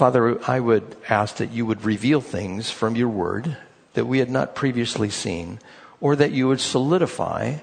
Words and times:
Father, 0.00 0.42
I 0.48 0.60
would 0.60 0.96
ask 1.10 1.36
that 1.36 1.52
you 1.52 1.66
would 1.66 1.84
reveal 1.84 2.22
things 2.22 2.70
from 2.70 2.96
your 2.96 3.10
word 3.10 3.58
that 3.92 4.06
we 4.06 4.20
had 4.20 4.30
not 4.30 4.54
previously 4.54 5.10
seen, 5.10 5.58
or 6.00 6.16
that 6.16 6.32
you 6.32 6.48
would 6.48 6.62
solidify 6.62 7.56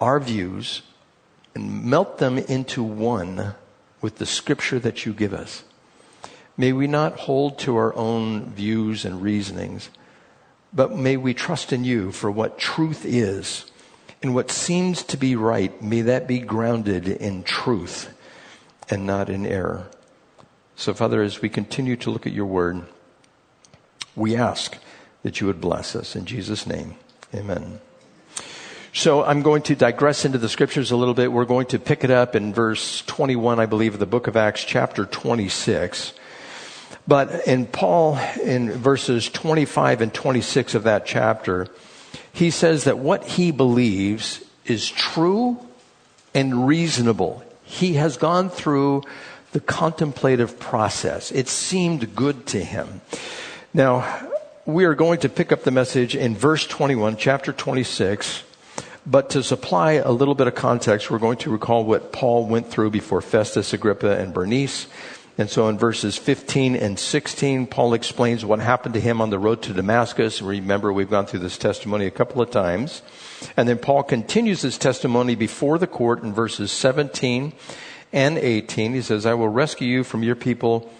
our 0.00 0.18
views 0.18 0.80
and 1.54 1.84
melt 1.84 2.16
them 2.16 2.38
into 2.38 2.82
one 2.82 3.56
with 4.00 4.16
the 4.16 4.24
scripture 4.24 4.78
that 4.78 5.04
you 5.04 5.12
give 5.12 5.34
us. 5.34 5.62
May 6.56 6.72
we 6.72 6.86
not 6.86 7.18
hold 7.18 7.58
to 7.58 7.76
our 7.76 7.94
own 7.94 8.46
views 8.52 9.04
and 9.04 9.20
reasonings, 9.20 9.90
but 10.72 10.96
may 10.96 11.18
we 11.18 11.34
trust 11.34 11.74
in 11.74 11.84
you 11.84 12.10
for 12.10 12.30
what 12.30 12.58
truth 12.58 13.04
is 13.04 13.70
and 14.22 14.34
what 14.34 14.50
seems 14.50 15.02
to 15.02 15.18
be 15.18 15.36
right. 15.36 15.82
May 15.82 16.00
that 16.00 16.26
be 16.26 16.38
grounded 16.38 17.06
in 17.06 17.42
truth 17.42 18.08
and 18.88 19.04
not 19.04 19.28
in 19.28 19.44
error. 19.44 19.90
So, 20.80 20.94
Father, 20.94 21.20
as 21.20 21.42
we 21.42 21.50
continue 21.50 21.94
to 21.96 22.10
look 22.10 22.26
at 22.26 22.32
your 22.32 22.46
word, 22.46 22.86
we 24.16 24.34
ask 24.34 24.78
that 25.22 25.38
you 25.38 25.46
would 25.46 25.60
bless 25.60 25.94
us. 25.94 26.16
In 26.16 26.24
Jesus' 26.24 26.66
name, 26.66 26.94
amen. 27.34 27.80
So 28.94 29.22
I'm 29.22 29.42
going 29.42 29.60
to 29.64 29.76
digress 29.76 30.24
into 30.24 30.38
the 30.38 30.48
scriptures 30.48 30.90
a 30.90 30.96
little 30.96 31.12
bit. 31.12 31.32
We're 31.32 31.44
going 31.44 31.66
to 31.66 31.78
pick 31.78 32.02
it 32.02 32.10
up 32.10 32.34
in 32.34 32.54
verse 32.54 33.02
21, 33.02 33.60
I 33.60 33.66
believe, 33.66 33.92
of 33.92 34.00
the 34.00 34.06
book 34.06 34.26
of 34.26 34.38
Acts, 34.38 34.64
chapter 34.64 35.04
26. 35.04 36.14
But 37.06 37.46
in 37.46 37.66
Paul, 37.66 38.16
in 38.42 38.72
verses 38.72 39.28
25 39.28 40.00
and 40.00 40.14
26 40.14 40.74
of 40.74 40.84
that 40.84 41.04
chapter, 41.04 41.66
he 42.32 42.50
says 42.50 42.84
that 42.84 42.98
what 42.98 43.24
he 43.24 43.50
believes 43.50 44.42
is 44.64 44.88
true 44.88 45.58
and 46.32 46.66
reasonable. 46.66 47.44
He 47.64 47.94
has 47.94 48.16
gone 48.16 48.48
through 48.48 49.02
the 49.52 49.60
contemplative 49.60 50.58
process. 50.58 51.32
It 51.32 51.48
seemed 51.48 52.14
good 52.14 52.46
to 52.48 52.62
him. 52.62 53.00
Now, 53.74 54.28
we 54.66 54.84
are 54.84 54.94
going 54.94 55.20
to 55.20 55.28
pick 55.28 55.52
up 55.52 55.64
the 55.64 55.70
message 55.70 56.14
in 56.14 56.36
verse 56.36 56.66
21, 56.66 57.16
chapter 57.16 57.52
26. 57.52 58.44
But 59.06 59.30
to 59.30 59.42
supply 59.42 59.92
a 59.92 60.10
little 60.10 60.34
bit 60.34 60.46
of 60.46 60.54
context, 60.54 61.10
we're 61.10 61.18
going 61.18 61.38
to 61.38 61.50
recall 61.50 61.84
what 61.84 62.12
Paul 62.12 62.46
went 62.46 62.70
through 62.70 62.90
before 62.90 63.22
Festus, 63.22 63.72
Agrippa, 63.72 64.18
and 64.18 64.34
Bernice. 64.34 64.86
And 65.38 65.48
so 65.48 65.68
in 65.68 65.78
verses 65.78 66.18
15 66.18 66.76
and 66.76 66.98
16, 66.98 67.66
Paul 67.66 67.94
explains 67.94 68.44
what 68.44 68.60
happened 68.60 68.94
to 68.94 69.00
him 69.00 69.22
on 69.22 69.30
the 69.30 69.38
road 69.38 69.62
to 69.62 69.72
Damascus. 69.72 70.42
Remember, 70.42 70.92
we've 70.92 71.08
gone 71.08 71.24
through 71.24 71.40
this 71.40 71.56
testimony 71.56 72.04
a 72.06 72.10
couple 72.10 72.42
of 72.42 72.50
times. 72.50 73.00
And 73.56 73.66
then 73.66 73.78
Paul 73.78 74.02
continues 74.02 74.60
his 74.60 74.76
testimony 74.76 75.34
before 75.34 75.78
the 75.78 75.86
court 75.86 76.22
in 76.22 76.34
verses 76.34 76.70
17 76.70 77.54
and 78.12 78.38
18. 78.38 78.94
He 78.94 79.02
says, 79.02 79.26
I 79.26 79.34
will 79.34 79.48
rescue 79.48 79.88
you 79.88 80.04
from 80.04 80.22
your 80.22 80.36
people 80.36 80.90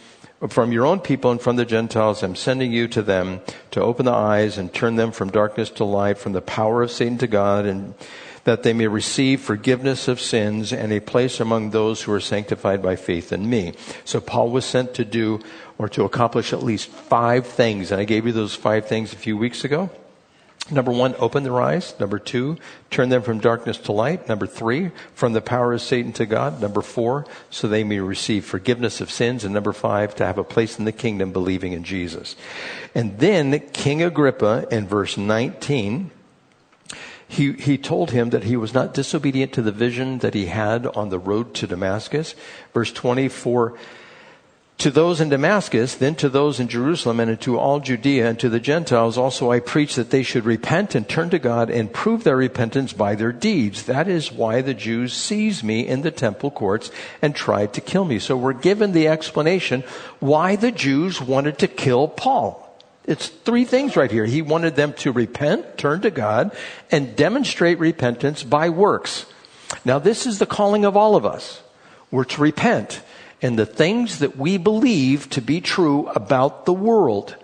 from 0.49 0.73
your 0.73 0.87
own 0.87 1.01
people 1.01 1.31
and 1.31 1.41
from 1.41 1.57
the 1.57 1.67
Gentiles, 1.67 2.23
I'm 2.23 2.35
sending 2.35 2.73
you 2.73 2.89
to 2.89 3.03
them 3.03 3.43
to 3.73 3.83
open 3.83 4.07
the 4.07 4.13
eyes 4.13 4.57
and 4.57 4.73
turn 4.73 4.97
them 4.97 5.13
from 5.13 5.31
darkness 5.31 5.69
to 5.71 5.85
light, 5.85 6.17
from 6.17 6.33
the 6.33 6.41
power 6.41 6.83
of 6.83 6.91
Satan 6.91 7.19
to 7.19 7.27
God, 7.27 7.67
and 7.67 7.95
that 8.45 8.63
they 8.63 8.73
may 8.73 8.87
receive 8.87 9.43
forgiveness 9.43 10.09
of 10.09 10.19
sins 10.19 10.73
and 10.73 10.93
a 10.93 11.01
place 11.01 11.41
among 11.41 11.71
those 11.71 12.03
who 12.03 12.13
are 12.13 12.21
sanctified 12.21 12.83
by 12.83 12.97
faith 12.97 13.33
in 13.33 13.51
me. 13.51 13.75
So 14.07 14.19
Paul 14.19 14.49
was 14.49 14.65
sent 14.65 14.95
to 14.95 15.05
do 15.05 15.41
or 15.77 15.91
to 15.91 16.05
accomplish 16.05 16.55
at 16.55 16.63
least 16.63 16.89
five 16.89 17.47
things, 17.47 17.93
and 17.93 18.01
I 18.01 18.05
gave 18.05 18.25
you 18.25 18.33
those 18.33 18.55
five 18.55 18.89
things 18.89 19.13
a 19.13 19.17
few 19.17 19.37
weeks 19.37 19.65
ago. 19.65 19.91
Number 20.71 20.93
one, 20.93 21.15
open 21.19 21.43
their 21.43 21.61
eyes. 21.61 21.95
Number 21.99 22.19
two, 22.19 22.57
turn 22.91 23.09
them 23.09 23.23
from 23.23 23.41
darkness 23.41 23.79
to 23.79 23.93
light. 23.93 24.29
Number 24.29 24.47
three, 24.47 24.91
from 25.15 25.33
the 25.33 25.41
power 25.41 25.73
of 25.73 25.83
Satan 25.83 26.13
to 26.15 26.27
God. 26.27 26.61
Number 26.61 26.83
four, 26.83 27.27
so 27.51 27.67
they 27.67 27.83
may 27.83 27.99
receive 28.01 28.45
forgiveness 28.45 29.01
of 29.01 29.11
sins. 29.11 29.45
And 29.45 29.53
number 29.53 29.73
five, 29.73 30.15
to 30.17 30.27
have 30.27 30.39
a 30.39 30.45
place 30.45 30.79
in 30.79 30.85
the 30.85 30.93
kingdom 30.93 31.33
believing 31.33 31.73
in 31.73 31.83
Jesus. 31.83 32.37
And 32.95 33.19
then 33.19 33.59
King 33.73 34.03
Agrippa 34.03 34.67
in 34.71 34.87
verse 34.87 35.17
19, 35.17 36.11
he, 37.27 37.53
he 37.53 37.79
told 37.79 38.11
him 38.11 38.31
that 38.31 38.45
he 38.45 38.57
was 38.57 38.75
not 38.75 38.95
disobedient 38.95 39.53
to 39.53 39.63
the 39.63 39.73
vision 39.73 40.19
that 40.19 40.35
he 40.35 40.47
had 40.47 40.87
on 40.87 41.11
the 41.11 41.19
road 41.19 41.55
to 41.55 41.67
Damascus. 41.67 42.35
Verse 42.75 42.93
24, 42.93 43.79
to 44.81 44.91
those 44.91 45.21
in 45.21 45.29
Damascus, 45.29 45.95
then 45.95 46.15
to 46.17 46.29
those 46.31 46.59
in 46.59 46.67
Jerusalem, 46.67 47.21
and 47.21 47.39
to 47.43 47.59
all 47.59 47.81
Judea, 47.81 48.29
and 48.29 48.39
to 48.41 48.49
the 48.49 48.59
Gentiles 48.59 49.19
also 49.19 49.53
I 49.53 49.61
preach 49.61 49.95
that 49.95 50.11
they 50.11 50.23
should 50.23 50.47
repent 50.47 50.95
and 50.95 51.07
turn 51.07 51.29
to 51.31 51.39
God 51.39 51.69
and 51.69 51.93
prove 51.93 52.25
their 52.25 52.37
repentance 52.37 52.95
by 52.95 53.15
their 53.15 53.31
deeds. 53.31 53.85
That 53.85 54.09
is 54.09 54.33
why 54.33 54.63
the 54.63 54.73
Jews 54.73 55.13
seized 55.13 55.63
me 55.63 55.87
in 55.87 56.01
the 56.01 56.11
temple 56.11 56.51
courts 56.51 56.91
and 57.21 57.37
tried 57.37 57.75
to 57.75 57.83
kill 57.83 58.07
me. 58.07 58.19
So 58.19 58.37
we're 58.37 58.55
given 58.55 58.93
the 58.93 59.09
explanation 59.09 59.85
why 60.19 60.57
the 60.57 60.73
Jews 60.73 61.21
wanted 61.21 61.59
to 61.59 61.69
kill 61.69 62.09
Paul. 62.09 62.67
It's 63.05 63.29
three 63.29 63.67
things 63.67 63.97
right 63.97 64.11
here. 64.11 64.25
He 64.25 64.41
wanted 64.41 64.77
them 64.77 64.95
to 64.95 65.13
repent, 65.13 65.77
turn 65.77 66.01
to 66.03 66.11
God, 66.11 66.57
and 66.91 67.17
demonstrate 67.17 67.79
repentance 67.79 68.43
by 68.43 68.71
works. 68.71 69.27
Now 69.85 69.99
this 69.99 70.27
is 70.27 70.39
the 70.39 70.47
calling 70.47 70.87
of 70.87 70.97
all 70.97 71.17
of 71.17 71.27
us. 71.27 71.63
We're 72.11 72.25
to 72.25 72.41
repent 72.41 73.03
and 73.43 73.59
the 73.59 73.67
things 73.67 74.19
that 74.19 74.37
we 74.37 74.59
believe 74.59 75.31
to 75.31 75.41
be 75.41 75.61
true 75.61 76.09
about 76.09 76.67
the 76.67 76.73
world. 76.73 77.37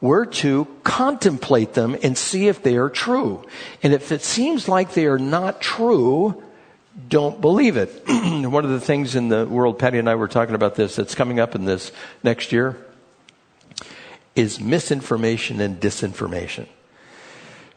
We're 0.00 0.26
to 0.26 0.66
contemplate 0.82 1.74
them 1.74 1.96
and 2.02 2.18
see 2.18 2.48
if 2.48 2.62
they 2.62 2.76
are 2.76 2.88
true. 2.88 3.46
And 3.82 3.92
if 3.92 4.10
it 4.10 4.22
seems 4.22 4.68
like 4.68 4.94
they 4.94 5.06
are 5.06 5.18
not 5.18 5.60
true, 5.60 6.42
don't 7.08 7.40
believe 7.40 7.76
it. 7.76 8.02
One 8.08 8.64
of 8.64 8.70
the 8.70 8.80
things 8.80 9.14
in 9.14 9.28
the 9.28 9.46
world, 9.46 9.78
Patty 9.78 9.98
and 9.98 10.08
I 10.08 10.16
were 10.16 10.28
talking 10.28 10.54
about 10.54 10.74
this, 10.74 10.96
that's 10.96 11.14
coming 11.14 11.38
up 11.38 11.54
in 11.54 11.64
this 11.64 11.92
next 12.22 12.50
year, 12.50 12.76
is 14.34 14.60
misinformation 14.60 15.60
and 15.60 15.80
disinformation. 15.80 16.66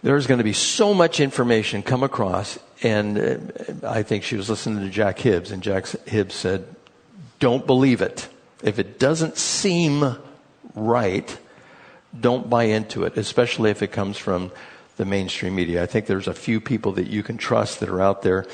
There's 0.01 0.27
going 0.27 0.37
to 0.37 0.43
be 0.43 0.53
so 0.53 0.93
much 0.93 1.19
information 1.19 1.81
come 1.81 2.03
across, 2.03 2.59
and 2.83 3.17
uh, 3.17 3.87
I 3.87 4.03
think 4.03 4.23
she 4.23 4.35
was 4.35 4.49
listening 4.49 4.79
to 4.81 4.89
Jack 4.89 5.19
Hibbs, 5.19 5.51
and 5.51 5.63
Jack 5.63 5.87
Hibbs 6.07 6.35
said, 6.35 6.65
don't 7.39 7.65
believe 7.65 8.01
it. 8.01 8.27
If 8.63 8.79
it 8.79 8.99
doesn't 8.99 9.37
seem 9.37 10.17
right, 10.73 11.37
don't 12.19 12.49
buy 12.49 12.63
into 12.63 13.03
it, 13.03 13.17
especially 13.17 13.71
if 13.71 13.81
it 13.81 13.91
comes 13.91 14.17
from 14.17 14.51
the 14.97 15.05
mainstream 15.05 15.55
media. 15.55 15.83
I 15.83 15.85
think 15.85 16.05
there's 16.05 16.27
a 16.27 16.33
few 16.33 16.61
people 16.61 16.93
that 16.93 17.07
you 17.07 17.23
can 17.23 17.37
trust 17.37 17.79
that 17.81 17.89
are 17.89 18.01
out 18.01 18.21
there 18.21 18.45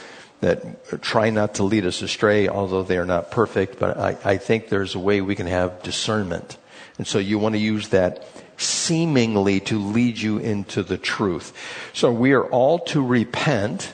that 0.41 1.01
try 1.03 1.29
not 1.29 1.55
to 1.55 1.63
lead 1.63 1.85
us 1.85 2.01
astray, 2.01 2.47
although 2.47 2.81
they 2.81 2.97
are 2.97 3.05
not 3.05 3.29
perfect. 3.29 3.77
But 3.77 3.97
I, 3.97 4.17
I 4.23 4.37
think 4.37 4.69
there's 4.69 4.95
a 4.95 4.99
way 4.99 5.21
we 5.21 5.35
can 5.35 5.47
have 5.47 5.83
discernment. 5.83 6.57
And 6.97 7.05
so 7.05 7.19
you 7.19 7.37
want 7.37 7.53
to 7.53 7.59
use 7.59 7.89
that 7.89 8.27
seemingly 8.57 9.59
to 9.59 9.79
lead 9.79 10.17
you 10.17 10.39
into 10.39 10.83
the 10.83 10.97
truth. 10.97 11.53
So 11.93 12.11
we 12.11 12.33
are 12.33 12.45
all 12.45 12.79
to 12.79 13.05
repent 13.05 13.93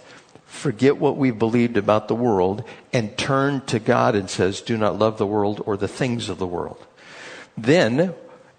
forget 0.57 0.97
what 0.97 1.17
we've 1.17 1.37
believed 1.37 1.77
about 1.77 2.07
the 2.07 2.15
world 2.15 2.63
and 2.91 3.17
turn 3.17 3.61
to 3.67 3.79
God 3.79 4.15
and 4.15 4.29
says, 4.29 4.61
do 4.61 4.77
not 4.77 4.99
love 4.99 5.17
the 5.17 5.27
world 5.27 5.61
or 5.65 5.77
the 5.77 5.87
things 5.87 6.27
of 6.27 6.39
the 6.39 6.47
world. 6.47 6.85
Then, 7.57 8.13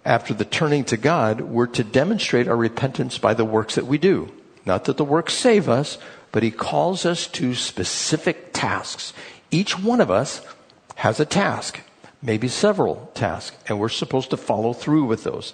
after 0.05 0.33
the 0.33 0.45
turning 0.45 0.85
to 0.85 0.97
God, 0.97 1.41
we're 1.41 1.67
to 1.67 1.83
demonstrate 1.83 2.47
our 2.47 2.57
repentance 2.57 3.17
by 3.17 3.33
the 3.33 3.45
works 3.45 3.75
that 3.75 3.85
we 3.85 3.97
do. 3.97 4.31
Not 4.65 4.85
that 4.85 4.97
the 4.97 5.05
works 5.05 5.33
save 5.33 5.69
us, 5.69 5.97
but 6.31 6.43
He 6.43 6.51
calls 6.51 7.05
us 7.05 7.27
to 7.27 7.55
specific 7.55 8.53
tasks. 8.53 9.13
Each 9.51 9.77
one 9.77 10.01
of 10.01 10.11
us 10.11 10.41
has 10.95 11.19
a 11.19 11.25
task, 11.25 11.81
maybe 12.21 12.47
several 12.47 13.11
tasks, 13.13 13.55
and 13.67 13.79
we're 13.79 13.89
supposed 13.89 14.29
to 14.31 14.37
follow 14.37 14.73
through 14.73 15.05
with 15.05 15.23
those. 15.23 15.53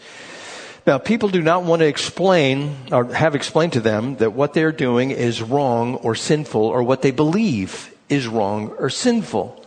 Now, 0.85 1.00
people 1.00 1.29
do 1.29 1.41
not 1.41 1.63
want 1.63 1.79
to 1.79 1.88
explain 1.88 2.75
or 2.91 3.06
have 3.06 3.34
explained 3.34 3.73
to 3.73 3.79
them 3.79 4.18
that 4.18 4.34
what 4.34 4.53
they're 4.53 4.72
doing 4.72 5.09
is 5.09 5.41
wrong 5.41 5.96
or 5.96 6.13
sinful 6.13 6.62
or 6.62 6.84
what 6.84 7.01
they 7.01 7.09
believe 7.09 7.91
is 8.07 8.28
wrong 8.28 8.69
or 8.78 8.91
sinful. 8.91 9.66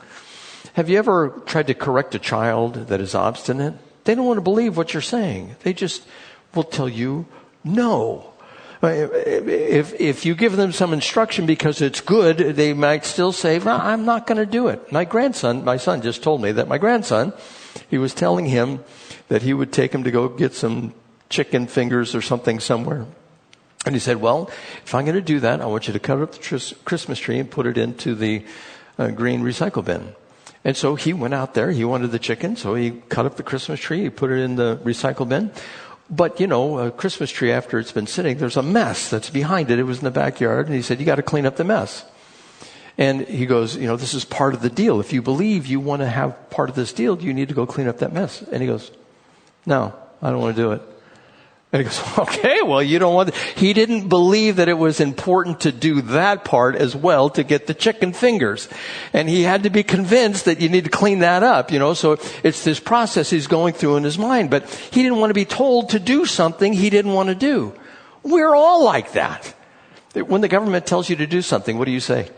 Have 0.75 0.89
you 0.89 0.97
ever 0.97 1.31
tried 1.45 1.67
to 1.67 1.75
correct 1.75 2.15
a 2.15 2.21
child 2.21 2.87
that 2.87 3.01
is 3.01 3.17
obstinate? 3.17 3.75
They 4.05 4.15
don't 4.15 4.27
want 4.27 4.37
to 4.37 4.43
believe 4.43 4.77
what 4.77 4.95
you're 4.95 5.03
saying. 5.03 5.57
They 5.65 5.73
just 5.73 6.07
will 6.55 6.63
tell 6.63 6.89
you 6.89 7.27
no. 7.65 8.33
If, 8.81 10.01
if 10.01 10.25
you 10.25 10.37
give 10.37 10.57
them 10.57 10.71
some 10.71 10.93
instruction 10.93 11.47
because 11.47 11.83
it's 11.83 12.01
good, 12.01 12.39
they 12.39 12.75
might 12.75 13.05
still 13.05 13.33
say, 13.33 13.59
well, 13.59 13.81
I'm 13.81 14.05
not 14.05 14.29
going 14.29 14.39
to 14.39 14.47
do 14.47 14.69
it. 14.69 14.93
My 14.93 15.05
grandson, 15.05 15.65
my 15.65 15.79
son 15.79 16.01
just 16.01 16.23
told 16.23 16.41
me 16.41 16.53
that 16.53 16.69
my 16.69 16.79
grandson, 16.79 17.33
he 17.91 17.99
was 17.99 18.15
telling 18.15 18.47
him 18.47 18.85
that 19.27 19.43
he 19.43 19.53
would 19.53 19.73
take 19.73 19.93
him 19.93 20.05
to 20.05 20.13
go 20.13 20.29
get 20.29 20.55
some 20.55 20.95
chicken 21.29 21.67
fingers 21.67 22.15
or 22.15 22.23
something 22.23 22.61
somewhere. 22.61 23.07
And 23.87 23.95
he 23.95 24.01
said, 24.01 24.19
well, 24.19 24.51
if 24.85 24.95
I'm 24.95 25.05
going 25.05 25.15
to 25.15 25.21
do 25.21 25.41
that, 25.41 25.61
I 25.61 25.67
want 25.67 25.87
you 25.87 25.93
to 25.93 25.99
cut 25.99 26.21
up 26.21 26.33
the 26.33 26.39
tr- 26.39 26.75
Christmas 26.85 27.19
tree 27.19 27.39
and 27.39 27.51
put 27.51 27.67
it 27.67 27.79
into 27.79 28.15
the 28.15 28.45
uh, 28.99 29.09
green 29.09 29.43
recycle 29.43 29.85
bin. 29.85 30.15
And 30.65 30.77
so 30.77 30.97
he 30.97 31.13
went 31.13 31.35
out 31.35 31.55
there. 31.55 31.71
He 31.71 31.85
wanted 31.85 32.11
the 32.11 32.19
chicken, 32.19 32.57
so 32.57 32.75
he 32.75 32.91
cut 33.09 33.25
up 33.25 33.37
the 33.37 33.43
Christmas 33.43 33.79
tree. 33.79 34.03
He 34.03 34.11
put 34.11 34.31
it 34.31 34.41
in 34.41 34.57
the 34.57 34.79
recycle 34.85 35.29
bin. 35.29 35.53
But 36.11 36.41
you 36.41 36.47
know, 36.47 36.79
a 36.79 36.91
Christmas 36.91 37.31
tree 37.31 37.53
after 37.53 37.79
it's 37.79 37.93
been 37.93 38.07
sitting, 38.07 38.39
there's 38.39 38.57
a 38.57 38.63
mess 38.63 39.11
that's 39.11 39.31
behind 39.31 39.71
it. 39.71 39.79
It 39.79 39.85
was 39.85 39.99
in 39.99 40.05
the 40.05 40.11
backyard, 40.11 40.67
and 40.67 40.75
he 40.75 40.83
said, 40.83 40.99
"You 40.99 41.07
got 41.07 41.17
to 41.17 41.23
clean 41.23 41.47
up 41.47 41.57
the 41.57 41.65
mess." 41.65 42.05
And 42.99 43.21
he 43.29 43.47
goes, 43.47 43.77
you 43.77 43.87
know, 43.87 43.97
this 43.97 44.13
is 44.13 44.25
part 44.25 44.55
of 44.55 44.61
the 44.61 44.69
deal. 44.69 44.99
If 44.99 45.13
you 45.13 45.23
believe 45.23 45.67
you 45.67 45.79
want 45.79 46.03
to 46.03 46.09
have 46.09 46.51
part 46.51 46.69
of 46.69 46.75
this 46.75 46.93
deal, 46.93 47.23
you 47.23 47.33
need 47.33 47.47
to 47.49 47.55
go 47.55 47.65
clean 47.65 47.87
up 47.87 47.99
that 47.99 48.13
mess. 48.13 48.43
And 48.43 48.61
he 48.61 48.67
goes, 48.67 48.91
no, 49.65 49.95
I 50.21 50.31
don't 50.31 50.41
want 50.41 50.57
to 50.57 50.61
do 50.61 50.73
it. 50.73 50.83
And 51.73 51.83
he 51.83 51.85
goes, 51.85 52.03
okay, 52.19 52.63
well, 52.63 52.83
you 52.83 52.99
don't 52.99 53.15
want, 53.15 53.35
he 53.35 53.73
didn't 53.73 54.09
believe 54.09 54.57
that 54.57 54.69
it 54.69 54.79
was 54.79 55.01
important 55.01 55.61
to 55.61 55.73
do 55.73 56.01
that 56.03 56.45
part 56.45 56.77
as 56.77 56.97
well 56.97 57.29
to 57.31 57.45
get 57.45 57.67
the 57.67 57.75
chicken 57.75 58.13
fingers. 58.13 58.69
And 59.13 59.29
he 59.29 59.43
had 59.43 59.65
to 59.65 59.71
be 59.71 59.83
convinced 59.83 60.47
that 60.47 60.61
you 60.61 60.69
need 60.69 60.85
to 60.85 60.91
clean 60.91 61.19
that 61.21 61.43
up, 61.43 61.71
you 61.71 61.79
know, 61.79 61.95
so 61.95 62.19
it's 62.43 62.65
this 62.65 62.81
process 62.81 63.31
he's 63.31 63.47
going 63.47 63.75
through 63.75 63.97
in 63.97 64.05
his 64.05 64.19
mind. 64.19 64.51
But 64.51 64.69
he 64.71 65.03
didn't 65.03 65.19
want 65.19 65.31
to 65.31 65.35
be 65.35 65.45
told 65.45 65.91
to 65.91 65.99
do 65.99 66.25
something 66.25 66.73
he 66.73 66.91
didn't 66.91 67.13
want 67.13 67.29
to 67.29 67.35
do. 67.35 67.75
We're 68.23 68.55
all 68.55 68.85
like 68.85 69.13
that. 69.13 69.55
When 70.15 70.41
the 70.41 70.49
government 70.49 70.87
tells 70.87 71.09
you 71.09 71.17
to 71.17 71.27
do 71.27 71.43
something, 71.43 71.79
what 71.79 71.85
do 71.85 71.93
you 71.93 72.01
say? 72.01 72.31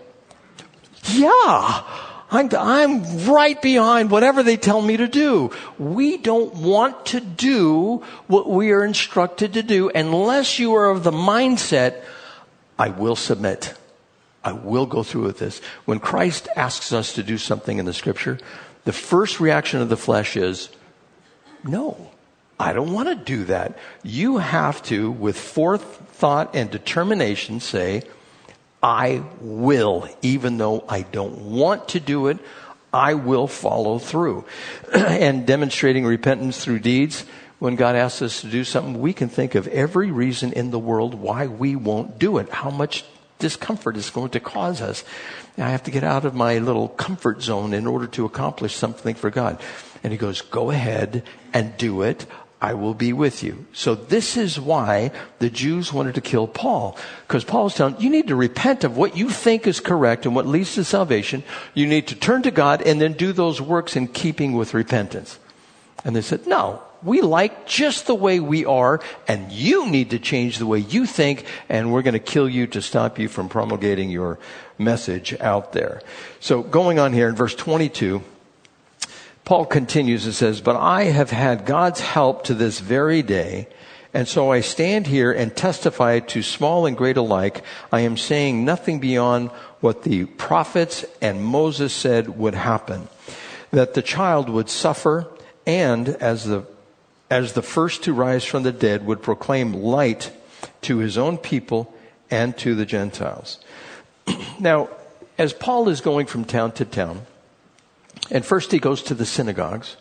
Yeah. 1.04 1.82
I'm, 2.30 2.48
I'm 2.56 3.26
right 3.26 3.60
behind 3.60 4.10
whatever 4.10 4.42
they 4.42 4.56
tell 4.56 4.80
me 4.80 4.96
to 4.96 5.08
do. 5.08 5.50
We 5.78 6.16
don't 6.16 6.54
want 6.54 7.06
to 7.06 7.20
do 7.20 8.04
what 8.28 8.48
we 8.48 8.70
are 8.70 8.84
instructed 8.84 9.54
to 9.54 9.62
do 9.62 9.90
unless 9.90 10.58
you 10.58 10.74
are 10.74 10.90
of 10.90 11.02
the 11.02 11.10
mindset, 11.10 12.02
I 12.78 12.90
will 12.90 13.16
submit. 13.16 13.74
I 14.44 14.52
will 14.52 14.86
go 14.86 15.02
through 15.02 15.24
with 15.24 15.38
this. 15.38 15.60
When 15.84 15.98
Christ 15.98 16.48
asks 16.56 16.92
us 16.92 17.14
to 17.14 17.22
do 17.22 17.36
something 17.36 17.78
in 17.78 17.84
the 17.84 17.92
scripture, 17.92 18.38
the 18.84 18.92
first 18.92 19.40
reaction 19.40 19.82
of 19.82 19.88
the 19.88 19.96
flesh 19.96 20.36
is, 20.36 20.70
no, 21.64 22.10
I 22.58 22.72
don't 22.72 22.92
want 22.92 23.08
to 23.08 23.14
do 23.14 23.44
that. 23.44 23.76
You 24.02 24.38
have 24.38 24.82
to, 24.84 25.10
with 25.10 25.38
forethought 25.38 26.54
and 26.54 26.70
determination, 26.70 27.60
say, 27.60 28.04
I 28.82 29.22
will, 29.40 30.08
even 30.22 30.58
though 30.58 30.84
I 30.88 31.02
don't 31.02 31.38
want 31.50 31.90
to 31.90 32.00
do 32.00 32.28
it, 32.28 32.38
I 32.92 33.14
will 33.14 33.46
follow 33.46 33.98
through. 33.98 34.44
and 34.92 35.46
demonstrating 35.46 36.04
repentance 36.06 36.64
through 36.64 36.80
deeds, 36.80 37.24
when 37.58 37.76
God 37.76 37.94
asks 37.94 38.22
us 38.22 38.40
to 38.40 38.48
do 38.48 38.64
something, 38.64 39.00
we 39.00 39.12
can 39.12 39.28
think 39.28 39.54
of 39.54 39.68
every 39.68 40.10
reason 40.10 40.52
in 40.54 40.70
the 40.70 40.78
world 40.78 41.14
why 41.14 41.46
we 41.46 41.76
won't 41.76 42.18
do 42.18 42.38
it, 42.38 42.48
how 42.48 42.70
much 42.70 43.04
discomfort 43.38 43.96
it's 43.96 44.10
going 44.10 44.30
to 44.30 44.40
cause 44.40 44.80
us. 44.80 45.04
I 45.58 45.68
have 45.68 45.82
to 45.84 45.90
get 45.90 46.04
out 46.04 46.24
of 46.24 46.34
my 46.34 46.58
little 46.58 46.88
comfort 46.88 47.42
zone 47.42 47.74
in 47.74 47.86
order 47.86 48.06
to 48.08 48.24
accomplish 48.24 48.74
something 48.74 49.14
for 49.14 49.30
God. 49.30 49.60
And 50.02 50.10
he 50.12 50.18
goes, 50.18 50.40
go 50.40 50.70
ahead 50.70 51.22
and 51.52 51.76
do 51.76 52.00
it. 52.02 52.24
I 52.60 52.74
will 52.74 52.92
be 52.92 53.12
with 53.12 53.42
you. 53.42 53.64
So 53.72 53.94
this 53.94 54.36
is 54.36 54.60
why 54.60 55.12
the 55.38 55.48
Jews 55.48 55.92
wanted 55.92 56.14
to 56.16 56.20
kill 56.20 56.46
Paul. 56.46 56.98
Because 57.26 57.42
Paul 57.42 57.64
was 57.64 57.74
telling, 57.74 57.98
you 57.98 58.10
need 58.10 58.28
to 58.28 58.36
repent 58.36 58.84
of 58.84 58.98
what 58.98 59.16
you 59.16 59.30
think 59.30 59.66
is 59.66 59.80
correct 59.80 60.26
and 60.26 60.34
what 60.34 60.46
leads 60.46 60.74
to 60.74 60.84
salvation. 60.84 61.42
You 61.72 61.86
need 61.86 62.08
to 62.08 62.14
turn 62.14 62.42
to 62.42 62.50
God 62.50 62.82
and 62.82 63.00
then 63.00 63.14
do 63.14 63.32
those 63.32 63.62
works 63.62 63.96
in 63.96 64.08
keeping 64.08 64.52
with 64.52 64.74
repentance. 64.74 65.38
And 66.04 66.14
they 66.14 66.20
said, 66.20 66.46
no, 66.46 66.82
we 67.02 67.22
like 67.22 67.66
just 67.66 68.06
the 68.06 68.14
way 68.14 68.40
we 68.40 68.66
are 68.66 69.00
and 69.26 69.50
you 69.50 69.88
need 69.88 70.10
to 70.10 70.18
change 70.18 70.58
the 70.58 70.66
way 70.66 70.78
you 70.78 71.06
think 71.06 71.46
and 71.68 71.92
we're 71.92 72.02
going 72.02 72.12
to 72.12 72.18
kill 72.18 72.48
you 72.48 72.66
to 72.68 72.82
stop 72.82 73.18
you 73.18 73.28
from 73.28 73.48
promulgating 73.48 74.10
your 74.10 74.38
message 74.76 75.34
out 75.40 75.72
there. 75.72 76.02
So 76.40 76.62
going 76.62 76.98
on 76.98 77.14
here 77.14 77.28
in 77.28 77.34
verse 77.34 77.54
22, 77.54 78.22
Paul 79.50 79.66
continues 79.66 80.26
and 80.26 80.34
says, 80.34 80.60
But 80.60 80.76
I 80.76 81.06
have 81.06 81.32
had 81.32 81.66
God's 81.66 81.98
help 81.98 82.44
to 82.44 82.54
this 82.54 82.78
very 82.78 83.20
day, 83.20 83.66
and 84.14 84.28
so 84.28 84.52
I 84.52 84.60
stand 84.60 85.08
here 85.08 85.32
and 85.32 85.56
testify 85.56 86.20
to 86.20 86.40
small 86.40 86.86
and 86.86 86.96
great 86.96 87.16
alike. 87.16 87.64
I 87.90 88.02
am 88.02 88.16
saying 88.16 88.64
nothing 88.64 89.00
beyond 89.00 89.50
what 89.80 90.04
the 90.04 90.26
prophets 90.26 91.04
and 91.20 91.44
Moses 91.44 91.92
said 91.92 92.38
would 92.38 92.54
happen. 92.54 93.08
That 93.72 93.94
the 93.94 94.02
child 94.02 94.48
would 94.48 94.70
suffer 94.70 95.26
and 95.66 96.10
as 96.10 96.44
the, 96.44 96.64
as 97.28 97.54
the 97.54 97.62
first 97.62 98.04
to 98.04 98.12
rise 98.12 98.44
from 98.44 98.62
the 98.62 98.70
dead 98.70 99.04
would 99.04 99.20
proclaim 99.20 99.72
light 99.72 100.30
to 100.82 100.98
his 100.98 101.18
own 101.18 101.38
people 101.38 101.92
and 102.30 102.56
to 102.58 102.76
the 102.76 102.86
Gentiles. 102.86 103.58
now, 104.60 104.90
as 105.38 105.52
Paul 105.52 105.88
is 105.88 106.00
going 106.00 106.26
from 106.26 106.44
town 106.44 106.70
to 106.70 106.84
town, 106.84 107.26
and 108.30 108.44
first 108.44 108.72
he 108.72 108.78
goes 108.78 109.02
to 109.04 109.14
the 109.14 109.26
synagogues. 109.26 109.96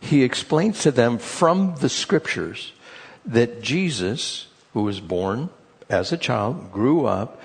He 0.00 0.22
explains 0.22 0.82
to 0.82 0.90
them 0.90 1.18
from 1.18 1.76
the 1.76 1.88
scriptures 1.88 2.72
that 3.24 3.62
Jesus, 3.62 4.48
who 4.72 4.82
was 4.82 5.00
born 5.00 5.50
as 5.88 6.12
a 6.12 6.16
child, 6.16 6.72
grew 6.72 7.06
up, 7.06 7.40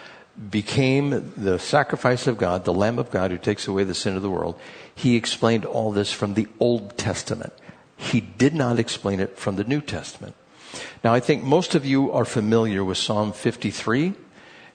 became 0.49 1.33
the 1.35 1.57
sacrifice 1.57 2.27
of 2.27 2.37
God, 2.37 2.65
the 2.65 2.73
Lamb 2.73 2.99
of 2.99 3.11
God 3.11 3.31
who 3.31 3.37
takes 3.37 3.67
away 3.67 3.83
the 3.83 3.95
sin 3.95 4.15
of 4.15 4.21
the 4.21 4.29
world. 4.29 4.59
He 4.93 5.15
explained 5.15 5.65
all 5.65 5.91
this 5.91 6.11
from 6.11 6.35
the 6.35 6.47
Old 6.59 6.97
Testament. 6.97 7.53
He 7.95 8.21
did 8.21 8.53
not 8.53 8.79
explain 8.79 9.19
it 9.19 9.37
from 9.37 9.55
the 9.55 9.63
New 9.63 9.81
Testament. 9.81 10.35
Now, 11.03 11.13
I 11.13 11.19
think 11.19 11.43
most 11.43 11.73
of 11.75 11.85
you 11.85 12.11
are 12.11 12.25
familiar 12.25 12.83
with 12.83 12.97
Psalm 12.97 13.33
53 13.33 14.13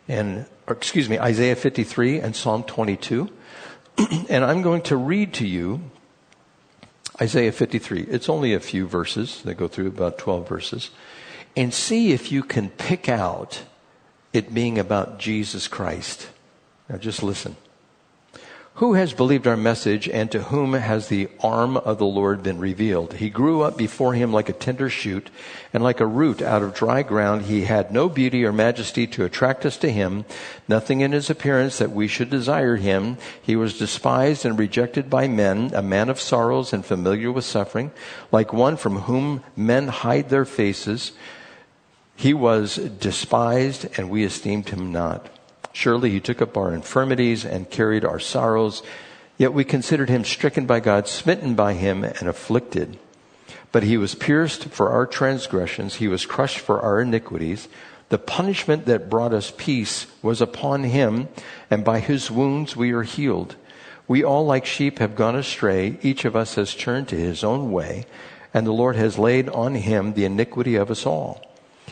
and, 0.09 0.47
excuse 0.69 1.09
me, 1.09 1.19
Isaiah 1.19 1.55
53 1.55 2.19
and 2.19 2.35
Psalm 2.35 2.65
22. 2.65 3.31
and 4.29 4.45
I'm 4.45 4.63
going 4.63 4.83
to 4.83 4.97
read 4.97 5.35
to 5.35 5.47
you 5.47 5.81
Isaiah 7.21 7.53
53. 7.53 8.03
It's 8.03 8.29
only 8.29 8.55
a 8.55 8.61
few 8.61 8.87
verses. 8.87 9.43
They 9.43 9.55
go 9.55 9.69
through 9.69 9.89
about 9.89 10.19
12 10.19 10.49
verses. 10.49 10.91
And 11.57 11.73
see 11.73 12.13
if 12.13 12.33
you 12.33 12.43
can 12.43 12.71
pick 12.71 13.09
out 13.09 13.63
it 14.33 14.55
being 14.55 14.79
about 14.79 15.19
Jesus 15.19 15.69
Christ. 15.69 16.29
Now 16.89 16.97
just 16.97 17.23
listen. 17.23 17.57
Who 18.77 18.95
has 18.95 19.13
believed 19.13 19.47
our 19.47 19.57
message 19.57 20.09
and 20.09 20.31
to 20.33 20.45
whom 20.45 20.73
has 20.73 21.09
the 21.09 21.29
arm 21.41 21.77
of 21.77 21.99
the 21.99 22.07
Lord 22.07 22.43
been 22.43 22.59
revealed? 22.59 23.13
He 23.13 23.29
grew 23.29 23.61
up 23.61 23.77
before 23.77 24.15
him 24.15 24.33
like 24.33 24.49
a 24.49 24.55
tender 24.55 24.89
shoot 24.89 25.29
and 25.75 25.85
like 25.85 26.01
a 26.01 26.07
root 26.07 26.41
out 26.41 26.63
of 26.63 26.75
dry 26.75 27.03
ground. 27.03 27.43
He 27.43 27.65
had 27.65 27.93
no 27.93 28.09
beauty 28.09 28.47
or 28.47 28.53
majesty 28.53 29.07
to 29.09 29.27
attract 29.27 29.67
us 29.67 29.77
to 29.79 29.93
him, 29.93 30.25
nothing 30.69 31.03
in 31.03 31.13
his 31.13 31.29
appearance 31.29 31.77
that 31.79 31.91
we 31.91 32.09
should 32.09 32.31
desire 32.31 32.77
him. 32.77 33.19
He 33.43 33.57
was 33.57 33.79
despised 33.79 34.47
and 34.47 34.59
rejected 34.59 35.11
by 35.11 35.29
men, 35.29 35.73
a 35.75 35.83
man 35.83 36.09
of 36.09 36.19
sorrows 36.19 36.73
and 36.73 36.85
familiar 36.85 37.31
with 37.31 37.45
suffering, 37.45 37.93
like 38.33 38.55
one 38.55 38.79
from 38.79 39.01
whom 39.01 39.45
men 39.55 39.89
hide 39.89 40.31
their 40.31 40.47
faces. 40.47 41.13
He 42.17 42.33
was 42.33 42.77
despised 42.77 43.87
and 43.99 44.09
we 44.09 44.25
esteemed 44.25 44.71
him 44.71 44.93
not. 44.93 45.29
Surely 45.73 46.11
he 46.11 46.21
took 46.21 46.43
up 46.43 46.57
our 46.57 46.73
infirmities 46.73 47.45
and 47.45 47.71
carried 47.71 48.05
our 48.05 48.19
sorrows. 48.19 48.83
Yet 49.39 49.53
we 49.53 49.65
considered 49.65 50.09
him 50.09 50.25
stricken 50.25 50.67
by 50.67 50.81
God, 50.81 51.09
smitten 51.09 51.55
by 51.55 51.73
him, 51.75 52.05
and 52.05 52.29
afflicted. 52.29 52.99
But 53.73 53.83
he 53.83 53.97
was 53.97 54.15
pierced 54.15 54.67
for 54.67 54.91
our 54.91 55.07
transgressions, 55.07 55.97
he 55.97 56.09
was 56.09 56.27
crushed 56.27 56.59
for 56.59 56.81
our 56.81 57.01
iniquities. 57.01 57.69
The 58.11 58.19
punishment 58.19 58.85
that 58.85 59.09
brought 59.09 59.33
us 59.33 59.53
peace 59.57 60.07
was 60.21 60.43
upon 60.43 60.85
him, 60.85 61.29
and 61.71 61.83
by 61.83 62.01
his 62.01 62.31
wounds 62.31 62.77
we 62.77 62.93
are 62.93 63.05
healed. 63.05 63.57
We 64.07 64.23
all, 64.23 64.45
like 64.45 64.67
sheep, 64.67 64.99
have 64.99 65.17
gone 65.17 65.37
astray. 65.37 65.99
Each 66.03 66.27
of 66.27 66.37
us 66.37 66.57
has 66.57 66.75
turned 66.75 67.09
to 67.09 67.17
his 67.17 67.43
own 67.43 67.73
way, 67.73 68.05
and 68.53 68.67
the 68.67 68.73
Lord 68.73 68.97
has 68.97 69.19
laid 69.19 69.49
on 69.49 69.75
him 69.77 70.13
the 70.13 70.27
iniquity 70.27 70.75
of 70.75 70.91
us 70.91 71.07
all. 71.07 71.41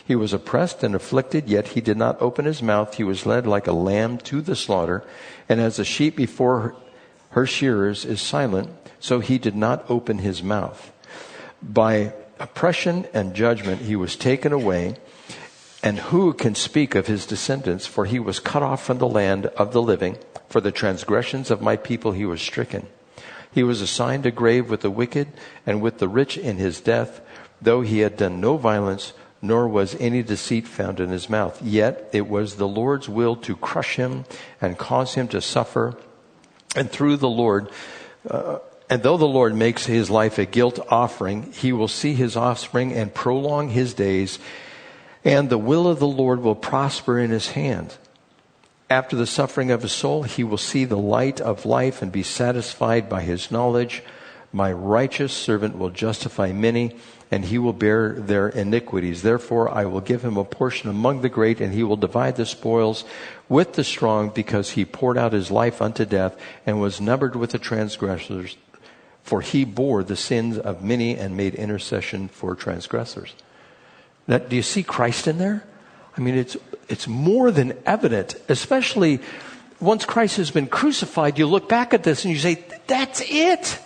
He 0.05 0.15
was 0.15 0.33
oppressed 0.33 0.83
and 0.83 0.95
afflicted, 0.95 1.47
yet 1.47 1.69
he 1.69 1.81
did 1.81 1.97
not 1.97 2.21
open 2.21 2.45
his 2.45 2.61
mouth. 2.61 2.95
He 2.95 3.03
was 3.03 3.25
led 3.25 3.45
like 3.45 3.67
a 3.67 3.73
lamb 3.73 4.17
to 4.19 4.41
the 4.41 4.55
slaughter, 4.55 5.03
and 5.47 5.61
as 5.61 5.79
a 5.79 5.85
sheep 5.85 6.15
before 6.15 6.75
her 7.31 7.45
shearers 7.45 8.03
is 8.05 8.21
silent, 8.21 8.69
so 8.99 9.19
he 9.19 9.37
did 9.37 9.55
not 9.55 9.85
open 9.89 10.17
his 10.19 10.43
mouth. 10.43 10.91
By 11.61 12.13
oppression 12.39 13.05
and 13.13 13.33
judgment 13.33 13.81
he 13.81 13.95
was 13.95 14.15
taken 14.15 14.51
away. 14.51 14.95
And 15.83 15.97
who 15.97 16.33
can 16.33 16.55
speak 16.55 16.93
of 16.93 17.07
his 17.07 17.25
descendants? 17.25 17.87
For 17.87 18.05
he 18.05 18.19
was 18.19 18.39
cut 18.39 18.61
off 18.61 18.83
from 18.83 18.99
the 18.99 19.07
land 19.07 19.47
of 19.47 19.73
the 19.73 19.81
living. 19.81 20.17
For 20.49 20.61
the 20.61 20.71
transgressions 20.71 21.49
of 21.49 21.61
my 21.61 21.75
people 21.75 22.11
he 22.11 22.25
was 22.25 22.41
stricken. 22.41 22.87
He 23.51 23.63
was 23.63 23.81
assigned 23.81 24.25
a 24.25 24.31
grave 24.31 24.69
with 24.69 24.81
the 24.81 24.91
wicked 24.91 25.27
and 25.65 25.81
with 25.81 25.97
the 25.97 26.07
rich 26.07 26.37
in 26.37 26.57
his 26.57 26.81
death, 26.81 27.21
though 27.61 27.81
he 27.81 27.99
had 27.99 28.17
done 28.17 28.41
no 28.41 28.57
violence 28.57 29.13
nor 29.41 29.67
was 29.67 29.95
any 29.95 30.21
deceit 30.21 30.67
found 30.67 30.99
in 30.99 31.09
his 31.09 31.29
mouth. 31.29 31.61
Yet 31.61 32.09
it 32.13 32.27
was 32.27 32.55
the 32.55 32.67
Lord's 32.67 33.09
will 33.09 33.35
to 33.37 33.55
crush 33.55 33.95
him 33.95 34.25
and 34.61 34.77
cause 34.77 35.15
him 35.15 35.27
to 35.29 35.41
suffer. 35.41 35.97
And 36.75 36.89
through 36.89 37.17
the 37.17 37.29
Lord, 37.29 37.69
uh, 38.29 38.59
and 38.89 39.03
though 39.03 39.17
the 39.17 39.25
Lord 39.25 39.55
makes 39.55 39.85
his 39.85 40.09
life 40.09 40.37
a 40.37 40.45
guilt 40.45 40.79
offering, 40.89 41.51
he 41.53 41.73
will 41.73 41.87
see 41.87 42.13
his 42.13 42.35
offspring 42.35 42.93
and 42.93 43.13
prolong 43.13 43.69
his 43.69 43.93
days, 43.93 44.37
and 45.23 45.49
the 45.49 45.57
will 45.57 45.87
of 45.87 45.99
the 45.99 46.07
Lord 46.07 46.41
will 46.41 46.55
prosper 46.55 47.19
in 47.19 47.31
his 47.31 47.51
hand. 47.51 47.97
After 48.89 49.15
the 49.15 49.27
suffering 49.27 49.71
of 49.71 49.81
his 49.81 49.93
soul, 49.93 50.23
he 50.23 50.43
will 50.43 50.57
see 50.57 50.85
the 50.85 50.97
light 50.97 51.39
of 51.39 51.65
life 51.65 52.01
and 52.01 52.11
be 52.11 52.23
satisfied 52.23 53.07
by 53.07 53.21
his 53.21 53.49
knowledge 53.49 54.03
My 54.53 54.71
righteous 54.71 55.31
servant 55.31 55.77
will 55.77 55.89
justify 55.89 56.51
many, 56.51 56.95
and 57.31 57.45
he 57.45 57.57
will 57.57 57.73
bear 57.73 58.11
their 58.11 58.49
iniquities. 58.49 59.21
Therefore, 59.21 59.69
I 59.73 59.85
will 59.85 60.01
give 60.01 60.23
him 60.23 60.35
a 60.35 60.43
portion 60.43 60.89
among 60.89 61.21
the 61.21 61.29
great, 61.29 61.61
and 61.61 61.73
he 61.73 61.81
will 61.81 61.95
divide 61.95 62.35
the 62.35 62.45
spoils 62.45 63.05
with 63.47 63.73
the 63.73 63.85
strong, 63.85 64.29
because 64.29 64.71
he 64.71 64.83
poured 64.83 65.17
out 65.17 65.31
his 65.31 65.49
life 65.49 65.81
unto 65.81 66.03
death 66.03 66.37
and 66.65 66.81
was 66.81 66.99
numbered 66.99 67.37
with 67.37 67.51
the 67.51 67.57
transgressors. 67.57 68.57
For 69.23 69.39
he 69.39 69.63
bore 69.63 70.03
the 70.03 70.17
sins 70.17 70.57
of 70.57 70.83
many 70.83 71.15
and 71.15 71.37
made 71.37 71.55
intercession 71.55 72.27
for 72.27 72.53
transgressors. 72.53 73.33
Now, 74.27 74.39
do 74.39 74.55
you 74.55 74.61
see 74.61 74.83
Christ 74.83 75.27
in 75.27 75.37
there? 75.37 75.63
I 76.17 76.21
mean, 76.21 76.35
it's, 76.35 76.57
it's 76.89 77.07
more 77.07 77.49
than 77.51 77.77
evident, 77.85 78.35
especially 78.49 79.21
once 79.79 80.05
Christ 80.05 80.37
has 80.37 80.51
been 80.51 80.67
crucified, 80.67 81.39
you 81.39 81.47
look 81.47 81.69
back 81.69 81.93
at 81.93 82.03
this 82.03 82.25
and 82.25 82.33
you 82.33 82.39
say, 82.39 82.63
that's 82.87 83.21
it. 83.25 83.79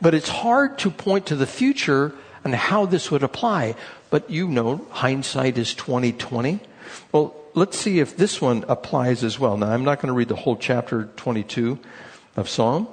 But 0.00 0.14
it's 0.14 0.28
hard 0.28 0.78
to 0.78 0.90
point 0.90 1.26
to 1.26 1.36
the 1.36 1.46
future 1.46 2.14
and 2.44 2.54
how 2.54 2.86
this 2.86 3.10
would 3.10 3.22
apply. 3.22 3.74
But 4.10 4.30
you 4.30 4.48
know, 4.48 4.86
hindsight 4.90 5.58
is 5.58 5.74
2020. 5.74 6.60
Well, 7.12 7.34
let's 7.54 7.78
see 7.78 8.00
if 8.00 8.16
this 8.16 8.40
one 8.40 8.64
applies 8.68 9.24
as 9.24 9.38
well. 9.38 9.56
Now, 9.56 9.70
I'm 9.70 9.84
not 9.84 9.98
going 9.98 10.08
to 10.08 10.14
read 10.14 10.28
the 10.28 10.36
whole 10.36 10.56
chapter 10.56 11.04
22 11.16 11.78
of 12.36 12.48
Psalm, 12.48 12.88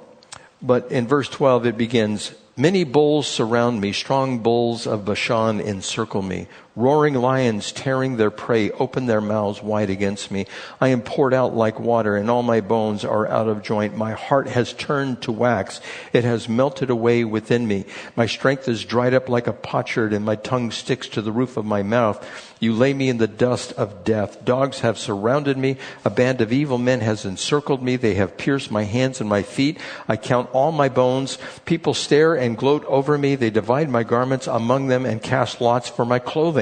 but 0.62 0.90
in 0.90 1.06
verse 1.06 1.28
12 1.28 1.66
it 1.66 1.76
begins, 1.78 2.34
Many 2.56 2.84
bulls 2.84 3.26
surround 3.26 3.80
me, 3.80 3.92
strong 3.92 4.40
bulls 4.40 4.86
of 4.86 5.06
Bashan 5.06 5.60
encircle 5.60 6.20
me. 6.20 6.46
Roaring 6.76 7.14
lions 7.14 7.72
tearing 7.72 8.16
their 8.16 8.30
prey 8.30 8.70
open 8.70 9.06
their 9.06 9.20
mouths 9.20 9.60
wide 9.60 9.90
against 9.90 10.30
me. 10.30 10.46
I 10.80 10.88
am 10.88 11.02
poured 11.02 11.34
out 11.34 11.54
like 11.54 11.80
water 11.80 12.16
and 12.16 12.30
all 12.30 12.44
my 12.44 12.60
bones 12.60 13.04
are 13.04 13.26
out 13.26 13.48
of 13.48 13.62
joint. 13.62 13.96
My 13.96 14.12
heart 14.12 14.46
has 14.46 14.72
turned 14.72 15.20
to 15.22 15.32
wax. 15.32 15.80
It 16.12 16.22
has 16.22 16.48
melted 16.48 16.88
away 16.88 17.24
within 17.24 17.66
me. 17.66 17.86
My 18.14 18.26
strength 18.26 18.68
is 18.68 18.84
dried 18.84 19.14
up 19.14 19.28
like 19.28 19.48
a 19.48 19.52
potsherd 19.52 20.12
and 20.12 20.24
my 20.24 20.36
tongue 20.36 20.70
sticks 20.70 21.08
to 21.08 21.22
the 21.22 21.32
roof 21.32 21.56
of 21.56 21.64
my 21.64 21.82
mouth. 21.82 22.24
You 22.60 22.74
lay 22.74 22.92
me 22.92 23.08
in 23.08 23.18
the 23.18 23.26
dust 23.26 23.72
of 23.72 24.04
death. 24.04 24.44
Dogs 24.44 24.80
have 24.80 24.98
surrounded 24.98 25.56
me. 25.56 25.76
A 26.04 26.10
band 26.10 26.40
of 26.40 26.52
evil 26.52 26.78
men 26.78 27.00
has 27.00 27.24
encircled 27.24 27.82
me. 27.82 27.96
They 27.96 28.14
have 28.14 28.36
pierced 28.36 28.70
my 28.70 28.84
hands 28.84 29.20
and 29.20 29.28
my 29.28 29.42
feet. 29.42 29.78
I 30.06 30.16
count 30.16 30.50
all 30.52 30.70
my 30.70 30.90
bones. 30.90 31.38
People 31.64 31.94
stare 31.94 32.34
and 32.34 32.58
gloat 32.58 32.84
over 32.84 33.16
me. 33.16 33.34
They 33.34 33.50
divide 33.50 33.88
my 33.88 34.02
garments 34.02 34.46
among 34.46 34.88
them 34.88 35.06
and 35.06 35.22
cast 35.22 35.60
lots 35.60 35.88
for 35.88 36.04
my 36.04 36.18
clothing. 36.18 36.59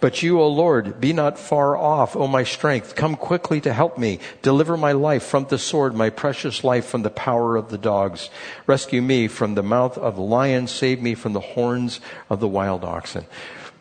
But 0.00 0.22
you, 0.22 0.40
O 0.40 0.48
Lord, 0.48 1.00
be 1.00 1.12
not 1.12 1.38
far 1.38 1.76
off, 1.76 2.16
O 2.16 2.26
my 2.26 2.44
strength. 2.44 2.94
Come 2.94 3.16
quickly 3.16 3.60
to 3.62 3.72
help 3.72 3.98
me. 3.98 4.18
Deliver 4.42 4.76
my 4.76 4.92
life 4.92 5.22
from 5.22 5.46
the 5.46 5.58
sword, 5.58 5.94
my 5.94 6.10
precious 6.10 6.64
life 6.64 6.86
from 6.86 7.02
the 7.02 7.10
power 7.10 7.56
of 7.56 7.70
the 7.70 7.78
dogs. 7.78 8.30
Rescue 8.66 9.02
me 9.02 9.28
from 9.28 9.54
the 9.54 9.62
mouth 9.62 9.96
of 9.98 10.16
the 10.16 10.22
lion. 10.22 10.66
Save 10.66 11.00
me 11.00 11.14
from 11.14 11.32
the 11.32 11.40
horns 11.40 12.00
of 12.28 12.40
the 12.40 12.48
wild 12.48 12.84
oxen. 12.84 13.26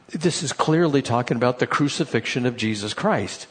This 0.10 0.42
is 0.44 0.54
clearly 0.54 1.02
talking 1.02 1.38
about 1.38 1.60
the 1.60 1.68
crucifixion 1.68 2.46
of 2.46 2.56
Jesus 2.56 2.94
Christ. 2.94 3.48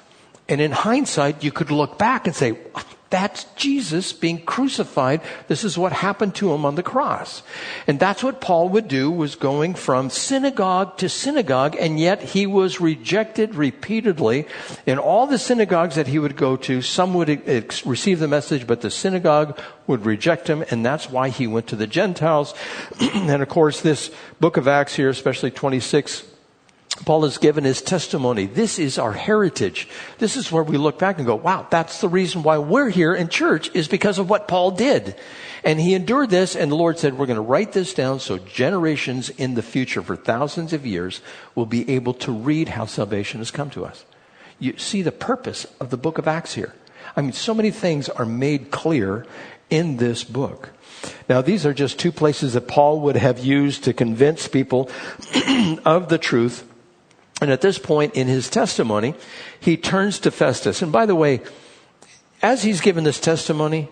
And 0.49 0.61
in 0.61 0.73
hindsight, 0.73 1.43
you 1.43 1.51
could 1.51 1.71
look 1.71 1.99
back 1.99 2.27
and 2.27 2.35
say, 2.35 2.57
that's 3.09 3.45
Jesus 3.55 4.13
being 4.13 4.45
crucified. 4.45 5.21
This 5.47 5.63
is 5.63 5.79
what 5.79 5.93
happened 5.93 6.35
to 6.37 6.53
him 6.53 6.65
on 6.65 6.75
the 6.75 6.83
cross. 6.83 7.43
And 7.87 8.01
that's 8.01 8.25
what 8.25 8.41
Paul 8.41 8.69
would 8.71 8.89
do 8.89 9.11
was 9.11 9.37
going 9.37 9.75
from 9.75 10.11
synagogue 10.11 10.97
to 10.99 11.09
synagogue 11.09 11.77
and 11.79 12.01
yet 12.01 12.21
he 12.21 12.47
was 12.47 12.81
rejected 12.81 13.55
repeatedly 13.55 14.47
in 14.87 14.99
all 14.99 15.27
the 15.29 15.39
synagogues 15.39 15.95
that 15.95 16.09
he 16.09 16.19
would 16.19 16.37
go 16.37 16.57
to. 16.57 16.83
Some 16.83 17.15
would 17.15 17.31
ex- 17.31 17.87
receive 17.87 18.19
the 18.19 18.29
message, 18.29 18.67
but 18.67 18.81
the 18.81 18.91
synagogue 18.91 19.59
would 19.87 20.05
reject 20.05 20.49
him 20.49 20.65
and 20.71 20.85
that's 20.85 21.09
why 21.09 21.29
he 21.29 21.47
went 21.47 21.69
to 21.69 21.77
the 21.77 21.87
Gentiles. 21.87 22.55
and 23.01 23.41
of 23.41 23.49
course 23.49 23.83
this 23.83 24.11
book 24.41 24.57
of 24.57 24.67
Acts 24.67 24.97
here, 24.97 25.11
especially 25.11 25.53
26, 25.53 26.25
Paul 27.05 27.25
has 27.25 27.39
given 27.39 27.65
his 27.65 27.83
testimony. 27.83 28.47
This 28.47 28.79
is 28.79 28.99
our 28.99 29.13
heritage. 29.13 29.89
This 30.19 30.37
is 30.37 30.51
where 30.51 30.63
we 30.63 30.79
look 30.79 30.99
back 30.99 31.19
and 31.19 31.27
go, 31.27 31.35
wow, 31.35 31.67
that's 31.71 32.01
the 32.01 32.09
reason 32.09 32.43
why 32.43 32.59
we're 32.59 32.89
here 32.89 33.15
in 33.15 33.29
church 33.29 33.71
is 33.75 33.87
because 33.87 34.19
of 34.19 34.31
what 34.31 34.49
Paul 34.49 34.71
did. 34.71 35.15
And 35.63 35.81
he 35.81 35.95
endured 35.95 36.31
this 36.31 36.57
and 36.57 36.71
the 36.71 36.77
Lord 36.77 36.99
said, 36.99 37.19
we're 37.19 37.27
going 37.27 37.37
to 37.37 37.43
write 37.43 37.73
this 37.73 37.93
down 37.93 38.21
so 38.21 38.39
generations 38.39 39.29
in 39.31 39.55
the 39.55 39.63
future 39.63 40.03
for 40.03 40.17
thousands 40.17 40.73
of 40.73 40.87
years 40.87 41.21
will 41.55 41.67
be 41.67 41.89
able 41.91 42.15
to 42.15 42.33
read 42.33 42.71
how 42.71 42.87
salvation 42.87 43.41
has 43.41 43.51
come 43.51 43.71
to 43.71 43.85
us. 43.85 44.05
You 44.59 44.79
see 44.79 45.03
the 45.03 45.13
purpose 45.13 45.67
of 45.81 45.91
the 45.91 45.99
book 45.99 46.19
of 46.19 46.27
Acts 46.27 46.55
here. 46.55 46.75
I 47.15 47.21
mean, 47.21 47.33
so 47.33 47.55
many 47.55 47.71
things 47.71 48.09
are 48.09 48.25
made 48.25 48.71
clear 48.71 49.27
in 49.69 49.99
this 49.99 50.25
book. 50.25 50.71
Now, 51.29 51.43
these 51.43 51.67
are 51.67 51.75
just 51.75 51.99
two 51.99 52.13
places 52.13 52.55
that 52.55 52.69
Paul 52.69 53.01
would 53.01 53.17
have 53.17 53.39
used 53.39 53.85
to 53.85 53.93
convince 53.93 54.49
people 54.49 54.91
of 55.85 56.09
the 56.09 56.19
truth 56.19 56.65
and 57.41 57.51
at 57.51 57.61
this 57.61 57.79
point 57.79 58.15
in 58.15 58.29
his 58.29 58.49
testimony, 58.49 59.15
he 59.61 59.77
turns 59.77 60.19
to 60.21 60.31
Festus. 60.31 60.83
And 60.83 60.91
by 60.91 61.07
the 61.07 61.15
way, 61.15 61.41
as 62.43 62.63
he's 62.63 62.81
given 62.81 63.05
this 63.05 63.21
testimony, 63.21 63.89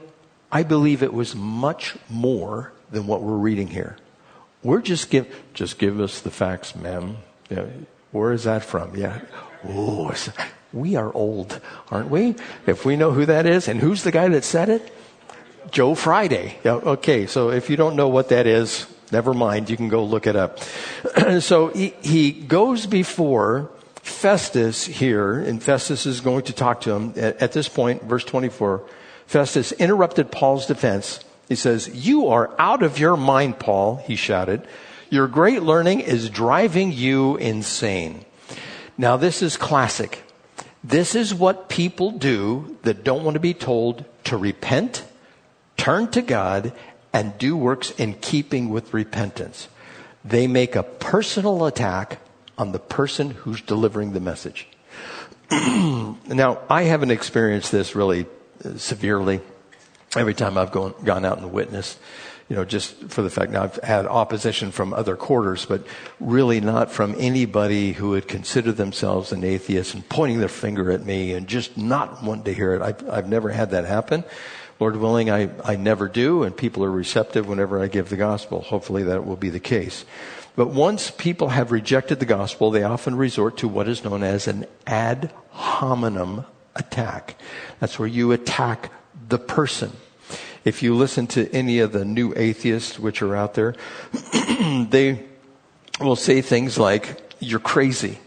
I 0.51 0.63
believe 0.63 1.03
it 1.03 1.13
was 1.13 1.35
much 1.35 1.97
more 2.09 2.73
than 2.91 3.07
what 3.07 3.23
we're 3.23 3.37
reading 3.37 3.69
here. 3.69 3.97
We're 4.63 4.81
just 4.81 5.11
give, 5.11 5.27
just 5.53 5.79
give 5.79 6.01
us 6.01 6.21
the 6.21 6.31
facts, 6.31 6.75
ma'am. 6.75 7.19
Yeah, 7.51 7.67
where 8.13 8.33
is 8.33 8.45
that 8.45 8.65
from? 8.65 8.97
Yeah. 8.97 9.21
Oh, 9.69 10.15
we 10.73 10.97
are 10.97 11.13
old, 11.13 11.61
aren't 11.91 12.09
we? 12.09 12.37
If 12.67 12.85
we 12.85 12.97
know 12.97 13.13
who 13.13 13.27
that 13.27 13.47
is 13.47 13.69
and 13.69 13.81
who's 13.81 14.05
the 14.05 14.11
guy 14.11 14.29
that 14.29 14.45
said 14.45 14.69
it? 14.71 14.93
Joe 15.71 15.95
Friday. 15.95 16.59
Yeah, 16.65 16.75
okay, 16.75 17.27
so 17.27 17.51
if 17.51 17.69
you 17.69 17.77
don't 17.77 17.97
know 17.97 18.09
what 18.09 18.29
that 18.31 18.47
is, 18.47 18.87
Never 19.15 19.33
mind, 19.33 19.71
you 19.71 19.77
can 19.77 19.89
go 19.89 20.03
look 20.03 20.27
it 20.27 20.35
up. 20.35 20.59
so 21.39 21.69
he, 21.69 21.95
he 22.03 22.33
goes 22.33 22.85
before 22.85 23.71
Festus 24.03 24.85
here, 24.85 25.39
and 25.39 25.63
Festus 25.63 26.05
is 26.05 26.21
going 26.21 26.43
to 26.47 26.53
talk 26.53 26.81
to 26.81 26.91
him. 26.91 27.13
At, 27.15 27.41
at 27.41 27.53
this 27.53 27.69
point, 27.69 28.03
verse 28.03 28.25
24, 28.25 28.83
Festus 29.29 29.71
interrupted 29.71 30.33
Paul's 30.33 30.67
defense. 30.67 31.21
He 31.49 31.55
says, 31.55 31.89
You 31.95 32.27
are 32.27 32.51
out 32.59 32.83
of 32.83 32.99
your 32.99 33.17
mind, 33.17 33.61
Paul, 33.61 34.03
he 34.05 34.17
shouted. 34.17 34.67
Your 35.11 35.29
great 35.29 35.63
learning 35.63 36.01
is 36.01 36.29
driving 36.29 36.91
you 36.91 37.37
insane. 37.37 38.25
Now, 38.99 39.17
this 39.17 39.43
is 39.43 39.57
classic. 39.57 40.25
This 40.83 41.15
is 41.15 41.33
what 41.33 41.69
people 41.69 42.11
do 42.11 42.79
that 42.83 43.05
don't 43.05 43.23
want 43.23 43.35
to 43.35 43.41
be 43.41 43.55
told 43.55 44.07
to 44.25 44.37
repent, 44.37 45.05
turn 45.77 46.11
to 46.11 46.21
God, 46.21 46.73
and 47.15 47.39
do 47.39 47.57
works 47.57 47.93
in 47.93 48.15
keeping 48.15 48.69
with 48.69 48.93
repentance. 48.93 49.69
They 50.25 50.49
make 50.49 50.75
a 50.75 50.83
personal 50.83 51.65
attack 51.65 52.19
on 52.59 52.73
the 52.73 52.79
person 52.81 53.31
who's 53.31 53.63
delivering 53.63 54.13
the 54.13 54.21
message. 54.21 54.67
now, 55.51 56.59
I 56.69 56.83
haven't 56.83 57.13
experienced 57.13 57.71
this 57.71 57.95
really 57.95 58.27
uh, 58.65 58.77
severely 58.77 59.41
every 60.17 60.35
time 60.35 60.59
I've 60.59 60.73
gone, 60.73 60.95
gone 61.05 61.25
out 61.25 61.39
and 61.39 61.53
witnessed, 61.53 61.99
you 62.49 62.57
know, 62.57 62.65
just 62.65 62.97
for 63.11 63.23
the 63.23 63.31
fact 63.31 63.53
that 63.53 63.63
I've 63.63 63.77
had 63.77 64.07
opposition 64.07 64.73
from 64.73 64.93
other 64.93 65.17
quarters, 65.17 65.67
but 65.67 65.87
really 66.19 66.61
not 66.61 66.91
from 66.91 67.15
anybody 67.19 67.93
who 67.93 68.11
would 68.11 68.27
consider 68.27 68.73
themselves 68.73 69.31
an 69.31 69.45
atheist 69.45 69.95
and 69.95 70.09
pointing 70.09 70.41
their 70.41 70.49
finger 70.49 70.91
at 70.91 71.05
me 71.05 71.33
and 71.33 71.47
just 71.47 71.77
not 71.77 72.25
wanting 72.25 72.45
to 72.45 72.55
hear 72.55 72.75
it. 72.75 72.83
I've, 72.83 73.09
I've 73.09 73.29
never 73.29 73.51
had 73.51 73.71
that 73.71 73.85
happen. 73.85 74.25
Lord 74.81 74.97
willing, 74.97 75.31
I, 75.31 75.51
I 75.65 75.77
never 75.77 76.09
do, 76.09 76.43
and 76.43 76.57
people 76.57 76.85
are 76.85 76.91
receptive 76.91 77.47
whenever 77.47 77.83
I 77.83 77.89
give 77.89 78.09
the 78.09 78.17
gospel. 78.17 78.61
Hopefully 78.61 79.05
that 79.05 79.25
will 79.25 79.37
be 79.37 79.51
the 79.51 79.61
case. 79.61 80.05
But 80.57 80.69
once 80.69 81.11
people 81.11 81.49
have 81.49 81.73
rejected 81.73 82.21
the 82.21 82.27
gospel, 82.27 82.71
they 82.71 82.83
often 82.83 83.17
resort 83.17 83.57
to 83.59 83.69
what 83.69 83.89
is 83.89 84.05
known 84.05 84.23
as 84.23 84.47
an 84.47 84.67
ad 84.87 85.33
hominem 85.51 86.45
attack. 86.77 87.37
That's 87.81 87.99
where 87.99 88.09
you 88.09 88.33
attack 88.33 88.93
the 89.29 89.39
person. 89.39 89.93
If 90.65 90.83
you 90.83 90.95
listen 90.95 91.27
to 91.29 91.53
any 91.53 91.81
of 91.81 91.93
the 91.93 92.05
new 92.05 92.33
atheists 92.37 92.99
which 92.99 93.21
are 93.21 93.37
out 93.37 93.55
there, 93.55 93.75
they 94.89 95.25
will 96.01 96.17
say 96.17 96.41
things 96.41 96.79
like, 96.79 97.21
you're 97.39 97.61
crazy. 97.61 98.19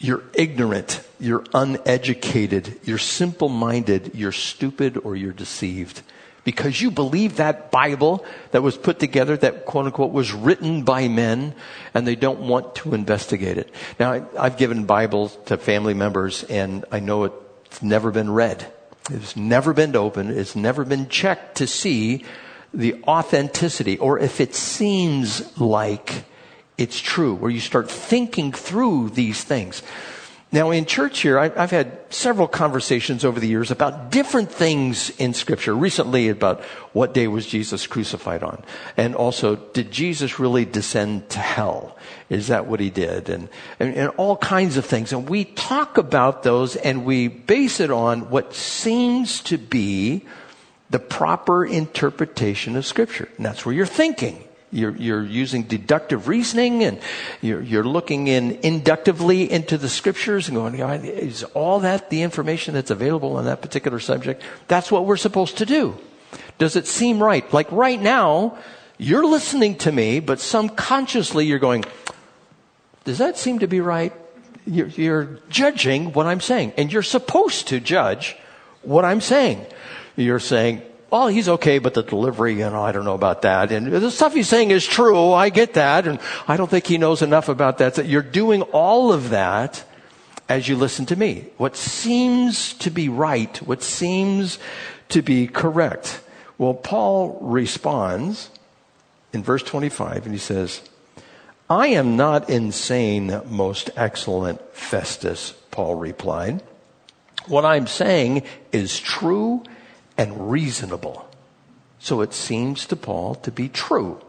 You're 0.00 0.22
ignorant. 0.32 1.06
You're 1.20 1.44
uneducated. 1.52 2.80
You're 2.84 2.98
simple 2.98 3.50
minded. 3.50 4.12
You're 4.14 4.32
stupid 4.32 4.96
or 5.04 5.14
you're 5.14 5.32
deceived. 5.32 6.00
Because 6.42 6.80
you 6.80 6.90
believe 6.90 7.36
that 7.36 7.70
Bible 7.70 8.24
that 8.52 8.62
was 8.62 8.78
put 8.78 8.98
together, 8.98 9.36
that 9.36 9.66
quote 9.66 9.84
unquote 9.84 10.10
was 10.10 10.32
written 10.32 10.84
by 10.84 11.06
men, 11.06 11.54
and 11.92 12.06
they 12.06 12.16
don't 12.16 12.40
want 12.40 12.76
to 12.76 12.94
investigate 12.94 13.58
it. 13.58 13.70
Now, 14.00 14.26
I've 14.38 14.56
given 14.56 14.86
Bibles 14.86 15.36
to 15.46 15.58
family 15.58 15.92
members, 15.92 16.44
and 16.44 16.86
I 16.90 17.00
know 17.00 17.24
it's 17.24 17.82
never 17.82 18.10
been 18.10 18.30
read. 18.30 18.72
It's 19.10 19.36
never 19.36 19.74
been 19.74 19.94
opened. 19.94 20.30
It's 20.30 20.56
never 20.56 20.82
been 20.86 21.10
checked 21.10 21.58
to 21.58 21.66
see 21.66 22.24
the 22.72 23.02
authenticity, 23.06 23.98
or 23.98 24.18
if 24.18 24.40
it 24.40 24.54
seems 24.54 25.58
like 25.60 26.24
it's 26.80 26.98
true, 26.98 27.34
where 27.34 27.50
you 27.50 27.60
start 27.60 27.90
thinking 27.90 28.52
through 28.52 29.10
these 29.10 29.44
things. 29.44 29.82
Now, 30.52 30.72
in 30.72 30.84
church 30.84 31.20
here, 31.20 31.38
I've 31.38 31.70
had 31.70 31.96
several 32.12 32.48
conversations 32.48 33.24
over 33.24 33.38
the 33.38 33.46
years 33.46 33.70
about 33.70 34.10
different 34.10 34.50
things 34.50 35.10
in 35.10 35.32
Scripture. 35.32 35.76
Recently, 35.76 36.28
about 36.28 36.64
what 36.92 37.14
day 37.14 37.28
was 37.28 37.46
Jesus 37.46 37.86
crucified 37.86 38.42
on? 38.42 38.64
And 38.96 39.14
also, 39.14 39.54
did 39.54 39.92
Jesus 39.92 40.40
really 40.40 40.64
descend 40.64 41.28
to 41.30 41.38
hell? 41.38 41.96
Is 42.28 42.48
that 42.48 42.66
what 42.66 42.80
he 42.80 42.90
did? 42.90 43.28
And, 43.28 43.48
and, 43.78 43.94
and 43.94 44.08
all 44.16 44.36
kinds 44.36 44.76
of 44.76 44.84
things. 44.84 45.12
And 45.12 45.28
we 45.28 45.44
talk 45.44 45.98
about 45.98 46.42
those 46.42 46.74
and 46.74 47.04
we 47.04 47.28
base 47.28 47.78
it 47.78 47.92
on 47.92 48.28
what 48.28 48.52
seems 48.52 49.42
to 49.42 49.56
be 49.56 50.24
the 50.90 50.98
proper 50.98 51.64
interpretation 51.64 52.74
of 52.74 52.84
Scripture. 52.84 53.28
And 53.36 53.46
that's 53.46 53.64
where 53.64 53.74
you're 53.74 53.86
thinking. 53.86 54.42
You're, 54.72 54.94
you're 54.96 55.24
using 55.24 55.64
deductive 55.64 56.28
reasoning 56.28 56.84
and 56.84 57.00
you're, 57.40 57.60
you're 57.60 57.84
looking 57.84 58.28
in 58.28 58.52
inductively 58.62 59.50
into 59.50 59.76
the 59.76 59.88
scriptures 59.88 60.48
and 60.48 60.56
going, 60.56 60.76
is 61.04 61.42
all 61.54 61.80
that 61.80 62.08
the 62.08 62.22
information 62.22 62.74
that's 62.74 62.92
available 62.92 63.36
on 63.36 63.46
that 63.46 63.62
particular 63.62 63.98
subject? 63.98 64.42
That's 64.68 64.92
what 64.92 65.06
we're 65.06 65.16
supposed 65.16 65.58
to 65.58 65.66
do. 65.66 65.98
Does 66.58 66.76
it 66.76 66.86
seem 66.86 67.20
right? 67.20 67.52
Like 67.52 67.72
right 67.72 68.00
now, 68.00 68.58
you're 68.96 69.26
listening 69.26 69.76
to 69.78 69.90
me, 69.90 70.20
but 70.20 70.38
subconsciously 70.38 71.46
you're 71.46 71.58
going, 71.58 71.84
does 73.02 73.18
that 73.18 73.36
seem 73.36 73.58
to 73.60 73.66
be 73.66 73.80
right? 73.80 74.12
You're, 74.66 74.88
you're 74.88 75.38
judging 75.48 76.12
what 76.12 76.26
I'm 76.26 76.40
saying 76.40 76.74
and 76.76 76.92
you're 76.92 77.02
supposed 77.02 77.68
to 77.68 77.80
judge 77.80 78.36
what 78.82 79.04
I'm 79.04 79.20
saying. 79.20 79.66
You're 80.14 80.38
saying, 80.38 80.82
oh, 81.12 81.26
he's 81.26 81.48
okay, 81.48 81.78
but 81.78 81.94
the 81.94 82.02
delivery, 82.02 82.52
you 82.54 82.70
know, 82.70 82.82
I 82.82 82.92
don't 82.92 83.04
know 83.04 83.14
about 83.14 83.42
that. 83.42 83.72
And 83.72 83.86
the 83.86 84.10
stuff 84.10 84.34
he's 84.34 84.48
saying 84.48 84.70
is 84.70 84.86
true. 84.86 85.32
I 85.32 85.48
get 85.48 85.74
that. 85.74 86.06
And 86.06 86.20
I 86.46 86.56
don't 86.56 86.70
think 86.70 86.86
he 86.86 86.98
knows 86.98 87.22
enough 87.22 87.48
about 87.48 87.78
that. 87.78 87.96
So 87.96 88.02
you're 88.02 88.22
doing 88.22 88.62
all 88.62 89.12
of 89.12 89.30
that 89.30 89.84
as 90.48 90.68
you 90.68 90.76
listen 90.76 91.06
to 91.06 91.16
me. 91.16 91.46
What 91.56 91.76
seems 91.76 92.74
to 92.74 92.90
be 92.90 93.08
right, 93.08 93.56
what 93.58 93.82
seems 93.82 94.58
to 95.10 95.22
be 95.22 95.46
correct. 95.46 96.20
Well, 96.58 96.74
Paul 96.74 97.38
responds 97.40 98.50
in 99.32 99.42
verse 99.42 99.62
25 99.62 100.26
and 100.26 100.34
he 100.34 100.38
says, 100.38 100.82
I 101.68 101.88
am 101.88 102.16
not 102.16 102.50
insane, 102.50 103.42
most 103.48 103.90
excellent 103.96 104.60
Festus, 104.74 105.54
Paul 105.70 105.94
replied. 105.94 106.62
What 107.46 107.64
I'm 107.64 107.86
saying 107.86 108.42
is 108.72 108.98
true 108.98 109.62
and 110.20 110.50
reasonable. 110.50 111.26
So 111.98 112.20
it 112.20 112.34
seems 112.34 112.84
to 112.88 112.94
Paul 112.94 113.36
to 113.36 113.50
be 113.50 113.70
true. 113.70 114.20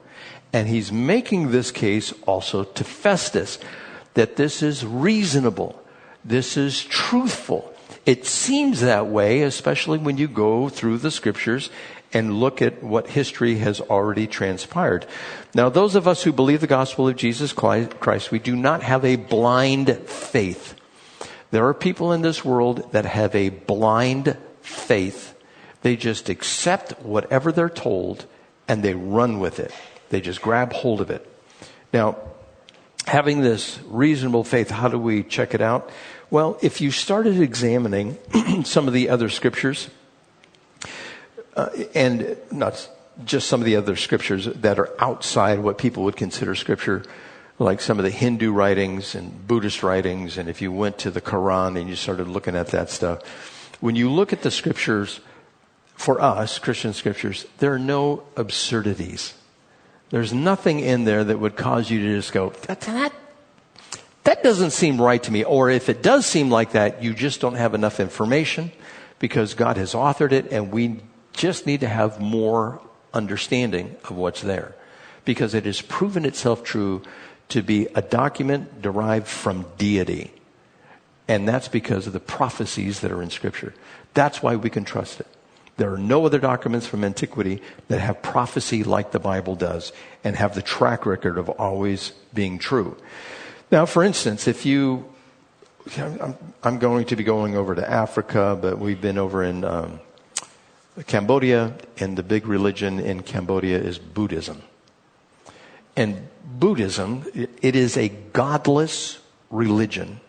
And 0.53 0.69
he's 0.69 0.89
making 0.89 1.51
this 1.51 1.69
case 1.69 2.13
also 2.25 2.63
to 2.63 2.83
Festus 2.85 3.59
that 4.13 4.37
this 4.37 4.63
is 4.63 4.85
reasonable. 4.85 5.83
This 6.23 6.55
is 6.55 6.81
truthful. 6.85 7.75
It 8.05 8.25
seems 8.25 8.79
that 8.79 9.07
way, 9.07 9.41
especially 9.41 9.97
when 9.97 10.17
you 10.17 10.29
go 10.29 10.69
through 10.69 10.99
the 10.99 11.11
scriptures 11.11 11.69
and 12.13 12.39
look 12.39 12.61
at 12.61 12.81
what 12.81 13.07
history 13.07 13.57
has 13.57 13.81
already 13.81 14.27
transpired. 14.27 15.05
Now, 15.53 15.67
those 15.67 15.95
of 15.95 16.07
us 16.07 16.23
who 16.23 16.31
believe 16.31 16.61
the 16.61 16.67
gospel 16.67 17.09
of 17.09 17.17
Jesus 17.17 17.51
Christ, 17.51 18.31
we 18.31 18.39
do 18.39 18.55
not 18.55 18.81
have 18.81 19.03
a 19.03 19.17
blind 19.17 19.93
faith. 20.07 20.73
There 21.51 21.67
are 21.67 21.73
people 21.73 22.13
in 22.13 22.21
this 22.21 22.45
world 22.45 22.93
that 22.93 23.05
have 23.05 23.35
a 23.35 23.49
blind 23.49 24.37
faith 24.61 25.35
they 25.81 25.95
just 25.95 26.29
accept 26.29 26.99
whatever 27.01 27.51
they're 27.51 27.69
told 27.69 28.25
and 28.67 28.83
they 28.83 28.93
run 28.93 29.39
with 29.39 29.59
it. 29.59 29.73
They 30.09 30.21
just 30.21 30.41
grab 30.41 30.73
hold 30.73 31.01
of 31.01 31.09
it. 31.09 31.27
Now, 31.93 32.17
having 33.05 33.41
this 33.41 33.79
reasonable 33.87 34.43
faith, 34.43 34.69
how 34.69 34.87
do 34.87 34.97
we 34.97 35.23
check 35.23 35.53
it 35.53 35.61
out? 35.61 35.89
Well, 36.29 36.57
if 36.61 36.79
you 36.79 36.91
started 36.91 37.39
examining 37.41 38.17
some 38.63 38.87
of 38.87 38.93
the 38.93 39.09
other 39.09 39.29
scriptures, 39.29 39.89
uh, 41.55 41.69
and 41.93 42.37
not 42.51 42.89
just 43.25 43.49
some 43.49 43.59
of 43.59 43.65
the 43.65 43.75
other 43.75 43.95
scriptures 43.95 44.45
that 44.45 44.79
are 44.79 44.89
outside 44.99 45.59
what 45.59 45.77
people 45.77 46.03
would 46.03 46.15
consider 46.15 46.55
scripture, 46.55 47.03
like 47.59 47.81
some 47.81 47.99
of 47.99 48.05
the 48.05 48.11
Hindu 48.11 48.51
writings 48.51 49.13
and 49.13 49.47
Buddhist 49.47 49.83
writings, 49.83 50.37
and 50.37 50.47
if 50.47 50.61
you 50.61 50.71
went 50.71 50.97
to 50.99 51.11
the 51.11 51.21
Quran 51.21 51.79
and 51.79 51.89
you 51.89 51.95
started 51.95 52.27
looking 52.27 52.55
at 52.55 52.67
that 52.67 52.89
stuff, 52.89 53.21
when 53.81 53.95
you 53.95 54.09
look 54.09 54.31
at 54.31 54.41
the 54.41 54.51
scriptures, 54.51 55.19
for 55.95 56.21
us, 56.21 56.59
Christian 56.59 56.93
scriptures, 56.93 57.45
there 57.59 57.73
are 57.73 57.79
no 57.79 58.23
absurdities. 58.35 59.33
There's 60.09 60.33
nothing 60.33 60.79
in 60.79 61.05
there 61.05 61.23
that 61.23 61.39
would 61.39 61.55
cause 61.55 61.89
you 61.89 62.01
to 62.01 62.15
just 62.17 62.33
go, 62.33 62.49
that, 62.67 62.81
that, 62.81 63.13
that 64.23 64.43
doesn't 64.43 64.71
seem 64.71 65.01
right 65.01 65.21
to 65.23 65.31
me. 65.31 65.43
Or 65.43 65.69
if 65.69 65.89
it 65.89 66.03
does 66.03 66.25
seem 66.25 66.49
like 66.49 66.73
that, 66.73 67.01
you 67.01 67.13
just 67.13 67.39
don't 67.39 67.55
have 67.55 67.73
enough 67.73 67.99
information 67.99 68.71
because 69.19 69.53
God 69.53 69.77
has 69.77 69.93
authored 69.93 70.31
it 70.31 70.51
and 70.51 70.71
we 70.71 70.99
just 71.33 71.65
need 71.65 71.79
to 71.79 71.87
have 71.87 72.19
more 72.19 72.81
understanding 73.13 73.95
of 74.03 74.15
what's 74.15 74.41
there. 74.41 74.75
Because 75.23 75.53
it 75.53 75.65
has 75.65 75.81
proven 75.81 76.25
itself 76.25 76.63
true 76.63 77.03
to 77.49 77.61
be 77.61 77.87
a 77.95 78.01
document 78.01 78.81
derived 78.81 79.27
from 79.27 79.65
deity. 79.77 80.33
And 81.27 81.47
that's 81.47 81.67
because 81.67 82.07
of 82.07 82.13
the 82.13 82.19
prophecies 82.19 83.01
that 83.01 83.11
are 83.11 83.21
in 83.21 83.29
scripture. 83.29 83.73
That's 84.13 84.41
why 84.41 84.55
we 84.55 84.69
can 84.69 84.83
trust 84.83 85.19
it. 85.19 85.27
There 85.77 85.93
are 85.93 85.97
no 85.97 86.25
other 86.25 86.39
documents 86.39 86.85
from 86.85 87.03
antiquity 87.03 87.61
that 87.87 87.99
have 87.99 88.21
prophecy 88.21 88.83
like 88.83 89.11
the 89.11 89.19
Bible 89.19 89.55
does 89.55 89.93
and 90.23 90.35
have 90.35 90.53
the 90.53 90.61
track 90.61 91.05
record 91.05 91.37
of 91.37 91.49
always 91.49 92.11
being 92.33 92.59
true. 92.59 92.97
Now, 93.71 93.85
for 93.85 94.03
instance, 94.03 94.47
if 94.47 94.65
you, 94.65 95.05
I'm, 96.63 96.77
going 96.77 97.05
to 97.05 97.15
be 97.15 97.23
going 97.23 97.55
over 97.55 97.73
to 97.73 97.89
Africa, 97.89 98.57
but 98.61 98.79
we've 98.79 99.01
been 99.01 99.17
over 99.17 99.43
in 99.43 99.63
um, 99.63 99.99
Cambodia, 101.07 101.73
and 101.97 102.17
the 102.17 102.23
big 102.23 102.47
religion 102.47 102.99
in 102.99 103.23
Cambodia 103.23 103.77
is 103.77 103.97
Buddhism. 103.97 104.61
And 105.95 106.27
Buddhism, 106.43 107.25
it 107.33 107.75
is 107.75 107.97
a 107.97 108.09
godless 108.09 109.19
religion 109.49 110.19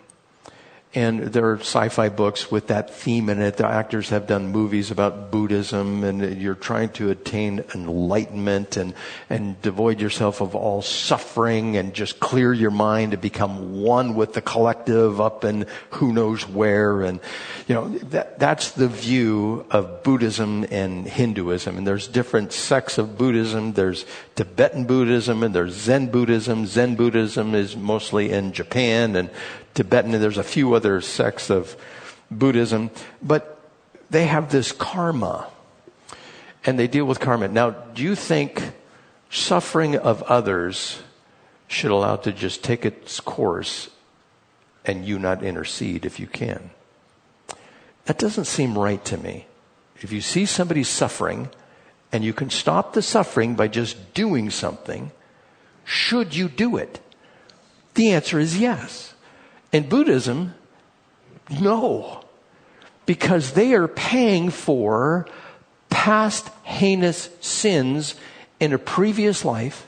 and 0.95 1.21
there 1.21 1.51
are 1.51 1.59
sci-fi 1.59 2.11
books 2.11 2.51
with 2.51 2.67
that 2.67 2.95
theme 2.95 3.31
in 3.31 3.41
it. 3.41 3.57
The 3.57 3.67
actors 3.67 4.11
have 4.11 4.27
done 4.27 4.49
movies 4.49 4.91
about 4.91 5.31
Buddhism 5.31 6.05
and 6.05 6.41
you're 6.41 6.55
trying 6.55 6.91
to 6.91 7.09
attain 7.11 7.65
enlightenment 7.75 8.77
and, 8.77 8.93
and 9.31 9.61
devoid 9.63 10.03
yourself 10.03 10.43
of 10.43 10.55
all 10.55 10.83
suffering 10.83 11.79
and 11.79 11.95
just 11.95 12.21
clear 12.21 12.53
your 12.53 12.71
mind 12.71 13.13
to 13.13 13.17
become 13.17 13.81
one 13.81 14.15
with 14.15 14.35
the 14.35 14.43
collective 14.43 15.19
up 15.19 15.45
in 15.45 15.67
who 15.93 16.13
knows 16.13 16.47
where. 16.47 17.01
And, 17.01 17.21
you 17.67 17.75
know, 17.75 17.89
that, 17.89 18.39
that's 18.39 18.73
the 18.73 18.89
view 18.89 19.65
of 19.71 20.03
Buddhism 20.03 20.67
and 20.71 21.07
Hinduism. 21.09 21.79
And 21.79 21.87
there's 21.87 22.07
different 22.07 22.53
sects 22.53 22.99
of 22.99 23.17
Buddhism. 23.17 23.73
There's 23.73 24.05
Tibetan 24.35 24.85
Buddhism 24.85 25.43
and 25.43 25.55
there's 25.55 25.75
Zen 25.75 26.09
Buddhism. 26.09 26.67
Zen 26.67 26.97
Buddhism 26.97 27.55
is 27.55 27.77
mostly 27.77 28.31
in 28.31 28.53
Japan 28.53 29.17
and 29.17 29.31
Tibetan, 29.75 30.15
and 30.15 30.23
there's 30.23 30.39
a 30.39 30.43
few 30.43 30.75
other 30.75 31.01
sects 31.01 31.51
of 31.51 31.77
Buddhism, 32.31 32.91
but 33.23 33.61
they 34.11 34.27
have 34.27 34.51
this 34.51 34.73
karma 34.73 35.49
and 36.65 36.79
they 36.79 36.87
deal 36.87 37.05
with 37.05 37.21
karma. 37.21 37.49
Now, 37.49 37.71
do 37.71 38.03
you 38.03 38.15
think 38.15 38.73
suffering 39.31 39.97
of 39.97 40.23
others 40.25 41.03
should 41.67 41.91
allow 41.91 42.15
it 42.15 42.23
to 42.25 42.33
just 42.33 42.63
take 42.63 42.85
its 42.85 43.21
course 43.21 43.89
and 44.85 45.05
you 45.05 45.19
not 45.19 45.43
intercede 45.43 46.05
if 46.05 46.21
you 46.21 46.27
can? 46.27 46.71
That 48.05 48.19
doesn't 48.19 48.45
seem 48.45 48.79
right 48.79 49.05
to 49.07 49.17
me. 49.17 49.47
If 50.01 50.13
you 50.13 50.21
see 50.21 50.47
somebody 50.47 50.85
suffering 50.85 51.49
and 52.13 52.25
you 52.25 52.33
can 52.33 52.51
stop 52.51 52.93
the 52.93 53.03
suffering 53.03 53.55
by 53.55 53.69
just 53.69 54.15
doing 54.15 54.51
something, 54.51 55.13
should 55.85 56.35
you 56.35 56.49
do 56.49 56.77
it? 56.77 57.01
The 57.95 58.13
answer 58.13 58.39
is 58.39 58.59
yes. 58.59 59.15
In 59.73 59.89
Buddhism, 59.89 60.55
no. 61.51 62.23
Because 63.07 63.53
they 63.53 63.75
are 63.75 63.89
paying 63.89 64.51
for 64.51 65.27
past 65.89 66.49
heinous 66.63 67.31
sins 67.41 68.15
in 68.61 68.73
a 68.73 68.79
previous 68.79 69.45
life, 69.45 69.87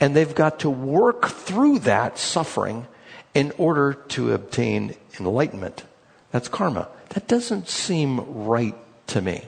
and 0.00 0.14
they've 0.14 0.34
got 0.34 0.60
to 0.60 0.70
work 0.70 1.26
through 1.26 1.80
that 1.80 2.18
suffering 2.18 2.86
in 3.34 3.52
order 3.58 3.94
to 3.94 4.32
obtain 4.32 4.94
enlightenment. 5.20 5.84
That's 6.30 6.48
karma. 6.48 6.88
That 7.10 7.28
doesn't 7.28 7.68
seem 7.68 8.44
right 8.46 8.74
to 9.08 9.20
me. 9.20 9.44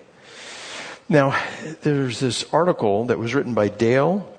Now, 1.09 1.41
there's 1.83 2.21
this 2.21 2.45
article 2.53 3.07
that 3.07 3.19
was 3.19 3.35
written 3.35 3.55
by 3.55 3.69
Dale 3.69 4.35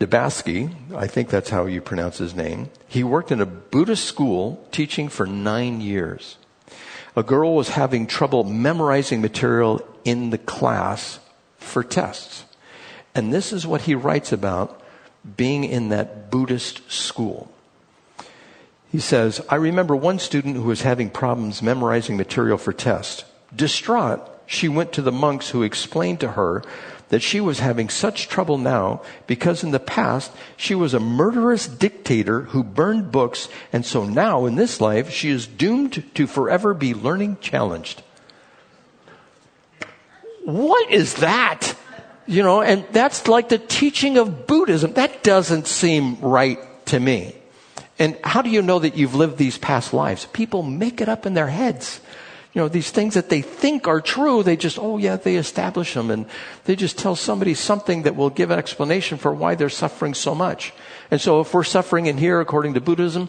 Debaski, 0.00 0.74
I 0.94 1.06
think 1.06 1.30
that's 1.30 1.50
how 1.50 1.66
you 1.66 1.80
pronounce 1.80 2.18
his 2.18 2.34
name, 2.34 2.68
he 2.94 3.02
worked 3.02 3.32
in 3.32 3.40
a 3.40 3.46
Buddhist 3.46 4.04
school 4.04 4.64
teaching 4.70 5.08
for 5.08 5.26
nine 5.26 5.80
years. 5.80 6.36
A 7.16 7.24
girl 7.24 7.56
was 7.56 7.70
having 7.70 8.06
trouble 8.06 8.44
memorizing 8.44 9.20
material 9.20 9.84
in 10.04 10.30
the 10.30 10.38
class 10.38 11.18
for 11.58 11.82
tests. 11.82 12.44
And 13.12 13.34
this 13.34 13.52
is 13.52 13.66
what 13.66 13.82
he 13.82 13.96
writes 13.96 14.30
about 14.30 14.80
being 15.36 15.64
in 15.64 15.88
that 15.88 16.30
Buddhist 16.30 16.88
school. 16.88 17.52
He 18.92 19.00
says, 19.00 19.40
I 19.48 19.56
remember 19.56 19.96
one 19.96 20.20
student 20.20 20.54
who 20.54 20.62
was 20.62 20.82
having 20.82 21.10
problems 21.10 21.62
memorizing 21.62 22.16
material 22.16 22.58
for 22.58 22.72
tests. 22.72 23.24
Distraught, 23.54 24.20
she 24.46 24.68
went 24.68 24.92
to 24.92 25.02
the 25.02 25.10
monks 25.10 25.50
who 25.50 25.64
explained 25.64 26.20
to 26.20 26.32
her 26.32 26.62
that 27.08 27.20
she 27.20 27.40
was 27.40 27.60
having 27.60 27.88
such 27.88 28.28
trouble 28.28 28.58
now 28.58 29.02
because 29.26 29.62
in 29.62 29.70
the 29.70 29.80
past 29.80 30.32
she 30.56 30.74
was 30.74 30.94
a 30.94 31.00
murderous 31.00 31.66
dictator 31.66 32.42
who 32.42 32.62
burned 32.62 33.12
books 33.12 33.48
and 33.72 33.84
so 33.84 34.04
now 34.04 34.46
in 34.46 34.56
this 34.56 34.80
life 34.80 35.10
she 35.10 35.30
is 35.30 35.46
doomed 35.46 36.02
to 36.14 36.26
forever 36.26 36.74
be 36.74 36.94
learning 36.94 37.36
challenged. 37.40 38.02
What 40.44 40.90
is 40.90 41.14
that? 41.14 41.74
You 42.26 42.42
know, 42.42 42.62
and 42.62 42.84
that's 42.92 43.28
like 43.28 43.48
the 43.48 43.58
teaching 43.58 44.18
of 44.18 44.46
Buddhism. 44.46 44.94
That 44.94 45.22
doesn't 45.22 45.66
seem 45.66 46.20
right 46.20 46.58
to 46.86 47.00
me. 47.00 47.36
And 47.98 48.18
how 48.24 48.42
do 48.42 48.50
you 48.50 48.62
know 48.62 48.78
that 48.78 48.96
you've 48.96 49.14
lived 49.14 49.38
these 49.38 49.58
past 49.58 49.94
lives? 49.94 50.26
People 50.32 50.62
make 50.62 51.00
it 51.00 51.08
up 51.08 51.26
in 51.26 51.34
their 51.34 51.46
heads. 51.48 52.00
You 52.54 52.60
know, 52.60 52.68
these 52.68 52.92
things 52.92 53.14
that 53.14 53.30
they 53.30 53.42
think 53.42 53.88
are 53.88 54.00
true, 54.00 54.44
they 54.44 54.56
just, 54.56 54.78
oh 54.78 54.96
yeah, 54.96 55.16
they 55.16 55.34
establish 55.34 55.94
them 55.94 56.10
and 56.10 56.26
they 56.64 56.76
just 56.76 56.96
tell 56.96 57.16
somebody 57.16 57.52
something 57.52 58.04
that 58.04 58.14
will 58.14 58.30
give 58.30 58.52
an 58.52 58.58
explanation 58.60 59.18
for 59.18 59.34
why 59.34 59.56
they're 59.56 59.68
suffering 59.68 60.14
so 60.14 60.36
much. 60.36 60.72
And 61.10 61.20
so 61.20 61.40
if 61.40 61.52
we're 61.52 61.64
suffering 61.64 62.06
in 62.06 62.16
here 62.16 62.40
according 62.40 62.74
to 62.74 62.80
Buddhism, 62.80 63.28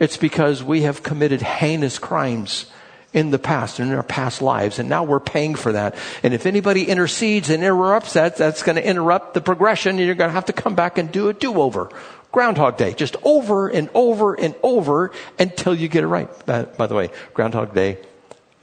it's 0.00 0.16
because 0.16 0.64
we 0.64 0.82
have 0.82 1.04
committed 1.04 1.40
heinous 1.40 2.00
crimes 2.00 2.66
in 3.12 3.30
the 3.30 3.38
past, 3.38 3.78
and 3.78 3.92
in 3.92 3.96
our 3.96 4.02
past 4.02 4.42
lives, 4.42 4.80
and 4.80 4.88
now 4.88 5.04
we're 5.04 5.20
paying 5.20 5.54
for 5.54 5.70
that. 5.70 5.94
And 6.24 6.34
if 6.34 6.46
anybody 6.46 6.82
intercedes 6.82 7.48
and 7.48 7.62
interrupts 7.62 8.14
that, 8.14 8.36
that's 8.36 8.64
going 8.64 8.74
to 8.74 8.84
interrupt 8.84 9.34
the 9.34 9.40
progression, 9.40 9.98
and 9.98 10.04
you're 10.04 10.16
going 10.16 10.30
to 10.30 10.34
have 10.34 10.46
to 10.46 10.52
come 10.52 10.74
back 10.74 10.98
and 10.98 11.12
do 11.12 11.28
a 11.28 11.32
do-over 11.32 11.90
Groundhog 12.32 12.76
Day, 12.76 12.92
just 12.92 13.14
over 13.22 13.68
and 13.68 13.88
over 13.94 14.34
and 14.34 14.56
over 14.64 15.12
until 15.38 15.76
you 15.76 15.86
get 15.86 16.02
it 16.02 16.08
right. 16.08 16.28
Uh, 16.48 16.64
by 16.64 16.88
the 16.88 16.96
way, 16.96 17.10
Groundhog 17.34 17.72
Day 17.72 17.98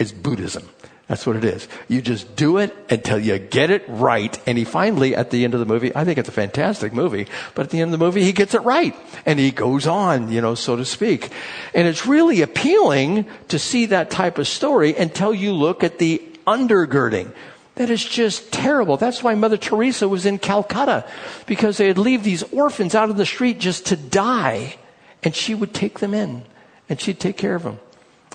is 0.02 0.12
Buddhism. 0.12 0.68
That's 1.08 1.28
what 1.28 1.36
it 1.36 1.44
is. 1.44 1.68
You 1.90 2.02
just 2.02 2.38
do 2.38 2.58
it 2.58 2.74
until 2.90 3.20
you 3.20 3.38
get 3.38 3.70
it 3.70 3.84
right. 3.90 4.40
And 4.48 4.58
he 4.58 4.64
finally, 4.64 5.14
at 5.14 5.30
the 5.30 5.44
end 5.44 5.54
of 5.54 5.60
the 5.60 5.66
movie, 5.66 5.92
I 5.94 6.06
think 6.06 6.18
it's 6.18 6.30
a 6.30 6.32
fantastic 6.32 6.94
movie, 6.94 7.28
but 7.54 7.64
at 7.64 7.70
the 7.70 7.82
end 7.82 7.94
of 7.94 8.00
the 8.00 8.06
movie, 8.06 8.24
he 8.24 8.32
gets 8.32 8.54
it 8.54 8.62
right. 8.62 8.96
And 9.26 9.38
he 9.38 9.52
goes 9.52 9.88
on, 9.88 10.32
you 10.32 10.40
know, 10.40 10.56
so 10.56 10.78
to 10.78 10.86
speak. 10.86 11.30
And 11.76 11.86
it's 11.86 12.08
really 12.08 12.42
appealing 12.42 13.26
to 13.50 13.60
see 13.60 13.88
that 13.88 14.10
type 14.10 14.38
of 14.38 14.48
story 14.48 14.96
until 14.96 15.34
you 15.34 15.52
look 15.52 15.84
at 15.84 16.00
the 16.00 16.22
undergirding. 16.48 17.34
That 17.76 17.90
is 17.90 18.06
just 18.06 18.54
terrible. 18.54 18.96
That's 18.96 19.22
why 19.22 19.36
Mother 19.36 19.58
Teresa 19.58 20.08
was 20.08 20.26
in 20.26 20.40
Calcutta, 20.40 21.06
because 21.46 21.76
they'd 21.76 21.98
leave 21.98 22.24
these 22.24 22.44
orphans 22.54 22.96
out 22.96 23.10
of 23.10 23.18
the 23.18 23.26
street 23.26 23.60
just 23.60 23.88
to 23.88 23.98
die, 23.98 24.78
and 25.24 25.36
she 25.36 25.56
would 25.56 25.74
take 25.74 26.00
them 26.00 26.14
in, 26.14 26.44
and 26.88 27.02
she'd 27.02 27.20
take 27.20 27.36
care 27.36 27.56
of 27.56 27.64
them. 27.64 27.80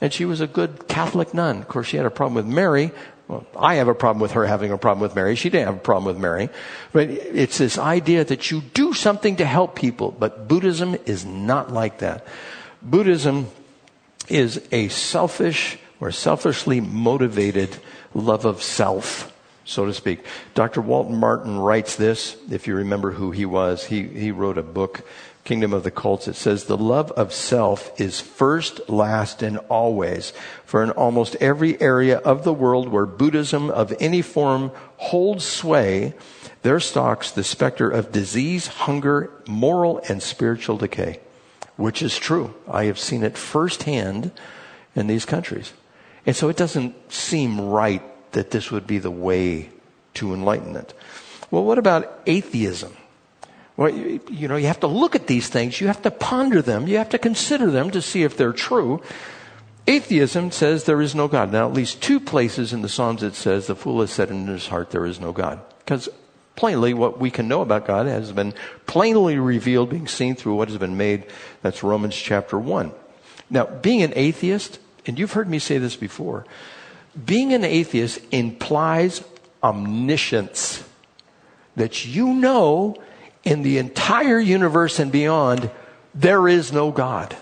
And 0.02 0.12
she 0.12 0.24
was 0.24 0.40
a 0.40 0.46
good 0.46 0.88
Catholic 0.88 1.32
nun. 1.32 1.58
Of 1.58 1.68
course, 1.68 1.86
she 1.86 1.96
had 1.96 2.06
a 2.06 2.10
problem 2.10 2.34
with 2.34 2.46
Mary. 2.46 2.90
Well, 3.28 3.46
I 3.56 3.76
have 3.76 3.88
a 3.88 3.94
problem 3.94 4.20
with 4.20 4.32
her 4.32 4.46
having 4.46 4.70
a 4.70 4.78
problem 4.78 5.00
with 5.00 5.16
Mary. 5.16 5.34
She 5.34 5.50
didn't 5.50 5.66
have 5.66 5.76
a 5.76 5.80
problem 5.80 6.04
with 6.04 6.18
Mary. 6.18 6.48
But 6.92 7.10
it's 7.10 7.58
this 7.58 7.78
idea 7.78 8.24
that 8.24 8.50
you 8.50 8.60
do 8.60 8.92
something 8.92 9.36
to 9.36 9.44
help 9.44 9.74
people. 9.74 10.10
But 10.12 10.48
Buddhism 10.48 10.96
is 11.06 11.24
not 11.24 11.72
like 11.72 11.98
that. 11.98 12.26
Buddhism 12.82 13.48
is 14.28 14.62
a 14.70 14.88
selfish 14.88 15.78
or 15.98 16.12
selfishly 16.12 16.80
motivated 16.80 17.76
love 18.14 18.44
of 18.44 18.62
self, 18.62 19.32
so 19.64 19.86
to 19.86 19.94
speak. 19.94 20.24
Dr. 20.54 20.80
Walter 20.80 21.12
Martin 21.12 21.58
writes 21.58 21.96
this, 21.96 22.36
if 22.50 22.66
you 22.66 22.76
remember 22.76 23.12
who 23.12 23.30
he 23.30 23.46
was. 23.46 23.84
He, 23.84 24.02
he 24.02 24.30
wrote 24.30 24.58
a 24.58 24.62
book, 24.62 25.06
Kingdom 25.46 25.72
of 25.72 25.84
the 25.84 25.90
Cults. 25.90 26.28
It 26.28 26.36
says, 26.36 26.64
the 26.64 26.76
love 26.76 27.10
of 27.12 27.32
self 27.32 27.98
is 27.98 28.20
first, 28.20 28.90
last, 28.90 29.42
and 29.42 29.56
always. 29.70 30.32
For 30.66 30.82
in 30.82 30.90
almost 30.90 31.36
every 31.36 31.80
area 31.80 32.18
of 32.18 32.44
the 32.44 32.52
world 32.52 32.88
where 32.88 33.06
Buddhism 33.06 33.70
of 33.70 33.94
any 33.98 34.20
form 34.20 34.72
holds 34.98 35.46
sway, 35.46 36.12
there 36.62 36.80
stalks 36.80 37.30
the 37.30 37.44
specter 37.44 37.88
of 37.88 38.12
disease, 38.12 38.66
hunger, 38.66 39.30
moral, 39.46 40.02
and 40.08 40.22
spiritual 40.22 40.76
decay. 40.76 41.20
Which 41.76 42.02
is 42.02 42.18
true. 42.18 42.54
I 42.68 42.84
have 42.84 42.98
seen 42.98 43.22
it 43.22 43.38
firsthand 43.38 44.32
in 44.94 45.06
these 45.06 45.24
countries. 45.24 45.72
And 46.26 46.34
so 46.34 46.48
it 46.48 46.56
doesn't 46.56 47.12
seem 47.12 47.60
right 47.60 48.02
that 48.32 48.50
this 48.50 48.70
would 48.70 48.86
be 48.86 48.98
the 48.98 49.10
way 49.10 49.70
to 50.14 50.34
enlightenment. 50.34 50.92
Well, 51.50 51.64
what 51.64 51.78
about 51.78 52.20
atheism? 52.26 52.96
Well, 53.76 53.90
you, 53.90 54.48
know, 54.48 54.56
you 54.56 54.66
have 54.66 54.80
to 54.80 54.86
look 54.86 55.14
at 55.14 55.26
these 55.26 55.48
things. 55.48 55.80
You 55.80 55.86
have 55.88 56.02
to 56.02 56.10
ponder 56.10 56.62
them. 56.62 56.86
You 56.86 56.96
have 56.98 57.10
to 57.10 57.18
consider 57.18 57.70
them 57.70 57.90
to 57.90 58.00
see 58.00 58.22
if 58.22 58.36
they're 58.36 58.52
true. 58.52 59.02
Atheism 59.86 60.50
says 60.50 60.84
there 60.84 61.02
is 61.02 61.14
no 61.14 61.28
God. 61.28 61.52
Now, 61.52 61.68
at 61.68 61.74
least 61.74 62.02
two 62.02 62.18
places 62.18 62.72
in 62.72 62.82
the 62.82 62.88
Psalms 62.88 63.22
it 63.22 63.34
says 63.34 63.66
the 63.66 63.76
fool 63.76 64.00
has 64.00 64.10
said 64.10 64.30
in 64.30 64.46
his 64.46 64.68
heart 64.68 64.90
there 64.90 65.06
is 65.06 65.20
no 65.20 65.32
God. 65.32 65.60
Because 65.78 66.08
plainly 66.56 66.94
what 66.94 67.20
we 67.20 67.30
can 67.30 67.48
know 67.48 67.60
about 67.60 67.86
God 67.86 68.06
has 68.06 68.32
been 68.32 68.54
plainly 68.86 69.38
revealed, 69.38 69.90
being 69.90 70.08
seen 70.08 70.34
through 70.34 70.54
what 70.54 70.68
has 70.68 70.78
been 70.78 70.96
made. 70.96 71.26
That's 71.62 71.82
Romans 71.82 72.16
chapter 72.16 72.58
1. 72.58 72.92
Now, 73.50 73.66
being 73.66 74.02
an 74.02 74.12
atheist 74.16 74.80
and 75.06 75.18
you've 75.18 75.32
heard 75.32 75.48
me 75.48 75.58
say 75.58 75.78
this 75.78 75.96
before, 75.96 76.44
being 77.24 77.52
an 77.52 77.64
atheist 77.64 78.20
implies 78.32 79.24
omniscience. 79.62 80.84
That 81.76 82.04
you 82.06 82.34
know 82.34 82.96
in 83.46 83.62
the 83.62 83.78
entire 83.78 84.40
universe 84.40 84.98
and 84.98 85.10
beyond, 85.10 85.70
there 86.14 86.48
is 86.48 86.72
no 86.72 86.90
God. 86.90 87.34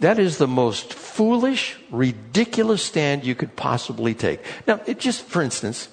That 0.00 0.18
is 0.18 0.36
the 0.36 0.48
most 0.48 0.92
foolish, 0.92 1.78
ridiculous 1.90 2.82
stand 2.82 3.24
you 3.24 3.34
could 3.34 3.54
possibly 3.56 4.12
take. 4.14 4.40
Now, 4.66 4.80
it 4.84 4.98
just, 4.98 5.22
for 5.22 5.40
instance, 5.40 5.88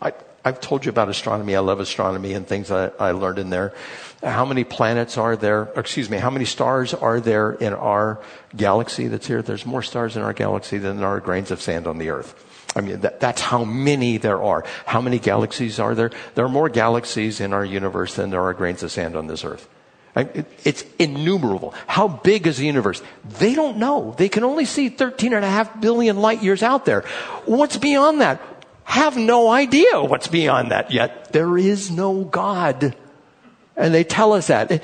I, 0.00 0.12
have 0.44 0.60
told 0.60 0.84
you 0.84 0.90
about 0.90 1.08
astronomy. 1.08 1.56
I 1.56 1.60
love 1.60 1.80
astronomy 1.80 2.34
and 2.34 2.46
things 2.46 2.70
I, 2.70 2.90
I 3.00 3.10
learned 3.10 3.38
in 3.38 3.50
there. 3.50 3.72
How 4.22 4.44
many 4.44 4.62
planets 4.62 5.18
are 5.18 5.36
there? 5.36 5.70
Excuse 5.74 6.08
me, 6.08 6.18
how 6.18 6.30
many 6.30 6.44
stars 6.44 6.94
are 6.94 7.20
there 7.20 7.52
in 7.52 7.72
our 7.72 8.20
galaxy 8.56 9.08
that's 9.08 9.26
here? 9.26 9.42
There's 9.42 9.66
more 9.66 9.82
stars 9.82 10.16
in 10.16 10.22
our 10.22 10.32
galaxy 10.32 10.78
than 10.78 10.98
there 10.98 11.08
are 11.08 11.20
grains 11.20 11.50
of 11.50 11.60
sand 11.60 11.86
on 11.86 11.98
the 11.98 12.10
earth. 12.10 12.44
I 12.78 12.80
mean, 12.80 13.00
that, 13.00 13.18
that's 13.18 13.40
how 13.40 13.64
many 13.64 14.18
there 14.18 14.42
are. 14.42 14.64
How 14.86 15.00
many 15.00 15.18
galaxies 15.18 15.80
are 15.80 15.94
there? 15.94 16.10
There 16.36 16.44
are 16.44 16.48
more 16.48 16.68
galaxies 16.68 17.40
in 17.40 17.52
our 17.52 17.64
universe 17.64 18.14
than 18.14 18.30
there 18.30 18.42
are 18.42 18.54
grains 18.54 18.82
of 18.84 18.92
sand 18.92 19.16
on 19.16 19.26
this 19.26 19.44
earth. 19.44 19.68
It's 20.64 20.84
innumerable. 20.98 21.74
How 21.86 22.08
big 22.08 22.46
is 22.46 22.58
the 22.58 22.66
universe? 22.66 23.02
They 23.38 23.54
don't 23.54 23.78
know. 23.78 24.14
They 24.16 24.28
can 24.28 24.44
only 24.44 24.64
see 24.64 24.88
13 24.88 25.32
and 25.32 25.44
a 25.44 25.50
half 25.50 25.80
billion 25.80 26.18
light 26.18 26.42
years 26.42 26.62
out 26.62 26.84
there. 26.84 27.02
What's 27.46 27.76
beyond 27.76 28.20
that? 28.20 28.40
Have 28.84 29.16
no 29.16 29.50
idea 29.50 30.02
what's 30.02 30.28
beyond 30.28 30.70
that 30.70 30.90
yet. 30.90 31.32
There 31.32 31.58
is 31.58 31.90
no 31.90 32.24
God. 32.24 32.96
And 33.76 33.94
they 33.94 34.02
tell 34.02 34.32
us 34.32 34.48
that. 34.48 34.82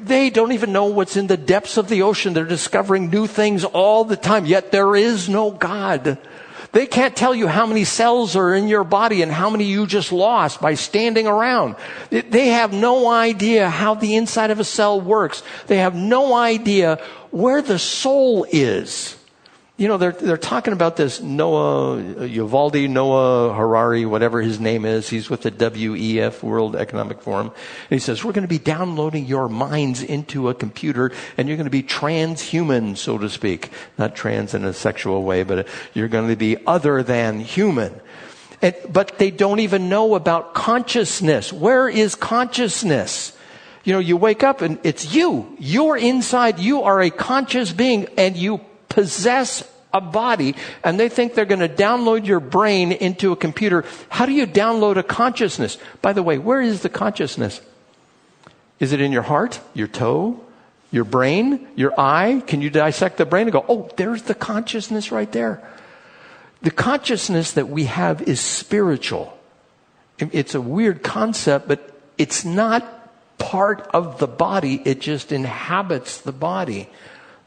They 0.00 0.30
don't 0.30 0.52
even 0.52 0.72
know 0.72 0.86
what's 0.86 1.16
in 1.16 1.26
the 1.26 1.36
depths 1.36 1.76
of 1.76 1.88
the 1.88 2.02
ocean. 2.02 2.34
They're 2.34 2.44
discovering 2.44 3.10
new 3.10 3.26
things 3.26 3.64
all 3.64 4.04
the 4.04 4.16
time, 4.16 4.46
yet 4.46 4.72
there 4.72 4.96
is 4.96 5.28
no 5.28 5.50
God. 5.50 6.18
They 6.76 6.84
can't 6.84 7.16
tell 7.16 7.34
you 7.34 7.46
how 7.46 7.64
many 7.64 7.84
cells 7.84 8.36
are 8.36 8.54
in 8.54 8.68
your 8.68 8.84
body 8.84 9.22
and 9.22 9.32
how 9.32 9.48
many 9.48 9.64
you 9.64 9.86
just 9.86 10.12
lost 10.12 10.60
by 10.60 10.74
standing 10.74 11.26
around. 11.26 11.76
They 12.10 12.48
have 12.48 12.70
no 12.74 13.08
idea 13.08 13.70
how 13.70 13.94
the 13.94 14.14
inside 14.14 14.50
of 14.50 14.60
a 14.60 14.64
cell 14.64 15.00
works. 15.00 15.42
They 15.68 15.78
have 15.78 15.94
no 15.94 16.34
idea 16.34 17.00
where 17.30 17.62
the 17.62 17.78
soul 17.78 18.44
is. 18.52 19.15
You 19.78 19.88
know, 19.88 19.98
they're, 19.98 20.12
they're 20.12 20.38
talking 20.38 20.72
about 20.72 20.96
this 20.96 21.20
Noah, 21.20 21.98
Yuval, 21.98 22.88
Noah 22.88 23.52
Harari, 23.52 24.06
whatever 24.06 24.40
his 24.40 24.58
name 24.58 24.86
is. 24.86 25.10
He's 25.10 25.28
with 25.28 25.42
the 25.42 25.50
WEF, 25.50 26.42
World 26.42 26.74
Economic 26.74 27.20
Forum. 27.20 27.48
And 27.48 27.90
he 27.90 27.98
says, 27.98 28.24
we're 28.24 28.32
going 28.32 28.42
to 28.44 28.48
be 28.48 28.58
downloading 28.58 29.26
your 29.26 29.50
minds 29.50 30.02
into 30.02 30.48
a 30.48 30.54
computer 30.54 31.12
and 31.36 31.46
you're 31.46 31.58
going 31.58 31.66
to 31.66 31.70
be 31.70 31.82
transhuman, 31.82 32.96
so 32.96 33.18
to 33.18 33.28
speak. 33.28 33.70
Not 33.98 34.16
trans 34.16 34.54
in 34.54 34.64
a 34.64 34.72
sexual 34.72 35.22
way, 35.24 35.42
but 35.42 35.68
you're 35.92 36.08
going 36.08 36.30
to 36.30 36.36
be 36.36 36.56
other 36.66 37.02
than 37.02 37.38
human. 37.40 38.00
And, 38.62 38.74
but 38.90 39.18
they 39.18 39.30
don't 39.30 39.60
even 39.60 39.90
know 39.90 40.14
about 40.14 40.54
consciousness. 40.54 41.52
Where 41.52 41.86
is 41.86 42.14
consciousness? 42.14 43.36
You 43.84 43.92
know, 43.92 43.98
you 43.98 44.16
wake 44.16 44.42
up 44.42 44.62
and 44.62 44.78
it's 44.84 45.14
you. 45.14 45.54
You're 45.58 45.98
inside. 45.98 46.60
You 46.60 46.84
are 46.84 47.02
a 47.02 47.10
conscious 47.10 47.72
being 47.72 48.06
and 48.16 48.38
you 48.38 48.62
possess 48.96 49.62
a 49.92 50.00
body 50.00 50.56
and 50.82 50.98
they 50.98 51.10
think 51.10 51.34
they're 51.34 51.44
going 51.44 51.60
to 51.60 51.68
download 51.68 52.26
your 52.26 52.40
brain 52.40 52.92
into 52.92 53.30
a 53.30 53.36
computer. 53.36 53.84
How 54.08 54.24
do 54.24 54.32
you 54.32 54.46
download 54.46 54.96
a 54.96 55.02
consciousness? 55.02 55.76
By 56.00 56.14
the 56.14 56.22
way, 56.22 56.38
where 56.38 56.62
is 56.62 56.80
the 56.80 56.88
consciousness? 56.88 57.60
Is 58.80 58.94
it 58.94 59.02
in 59.02 59.12
your 59.12 59.22
heart, 59.22 59.60
your 59.74 59.86
toe, 59.86 60.40
your 60.90 61.04
brain, 61.04 61.68
your 61.76 61.92
eye? 62.00 62.42
Can 62.46 62.62
you 62.62 62.70
dissect 62.70 63.18
the 63.18 63.26
brain 63.26 63.42
and 63.42 63.52
go, 63.52 63.66
oh, 63.68 63.90
there's 63.96 64.22
the 64.22 64.34
consciousness 64.34 65.12
right 65.12 65.30
there? 65.30 65.62
The 66.62 66.70
consciousness 66.70 67.52
that 67.52 67.68
we 67.68 67.84
have 67.84 68.22
is 68.22 68.40
spiritual. 68.40 69.38
It's 70.18 70.54
a 70.54 70.60
weird 70.60 71.02
concept, 71.02 71.68
but 71.68 71.92
it's 72.16 72.46
not 72.46 72.82
part 73.36 73.86
of 73.92 74.18
the 74.18 74.26
body. 74.26 74.80
It 74.86 75.02
just 75.02 75.32
inhabits 75.32 76.22
the 76.22 76.32
body. 76.32 76.88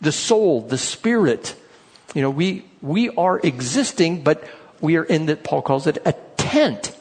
The 0.01 0.11
soul, 0.11 0.61
the 0.61 0.77
spirit. 0.77 1.55
You 2.13 2.21
know, 2.21 2.29
we, 2.29 2.65
we 2.81 3.09
are 3.09 3.39
existing, 3.39 4.23
but 4.23 4.43
we 4.81 4.97
are 4.97 5.03
in 5.03 5.27
that 5.27 5.43
Paul 5.43 5.61
calls 5.61 5.87
it 5.87 5.97
a 6.05 6.13
tent. 6.37 6.95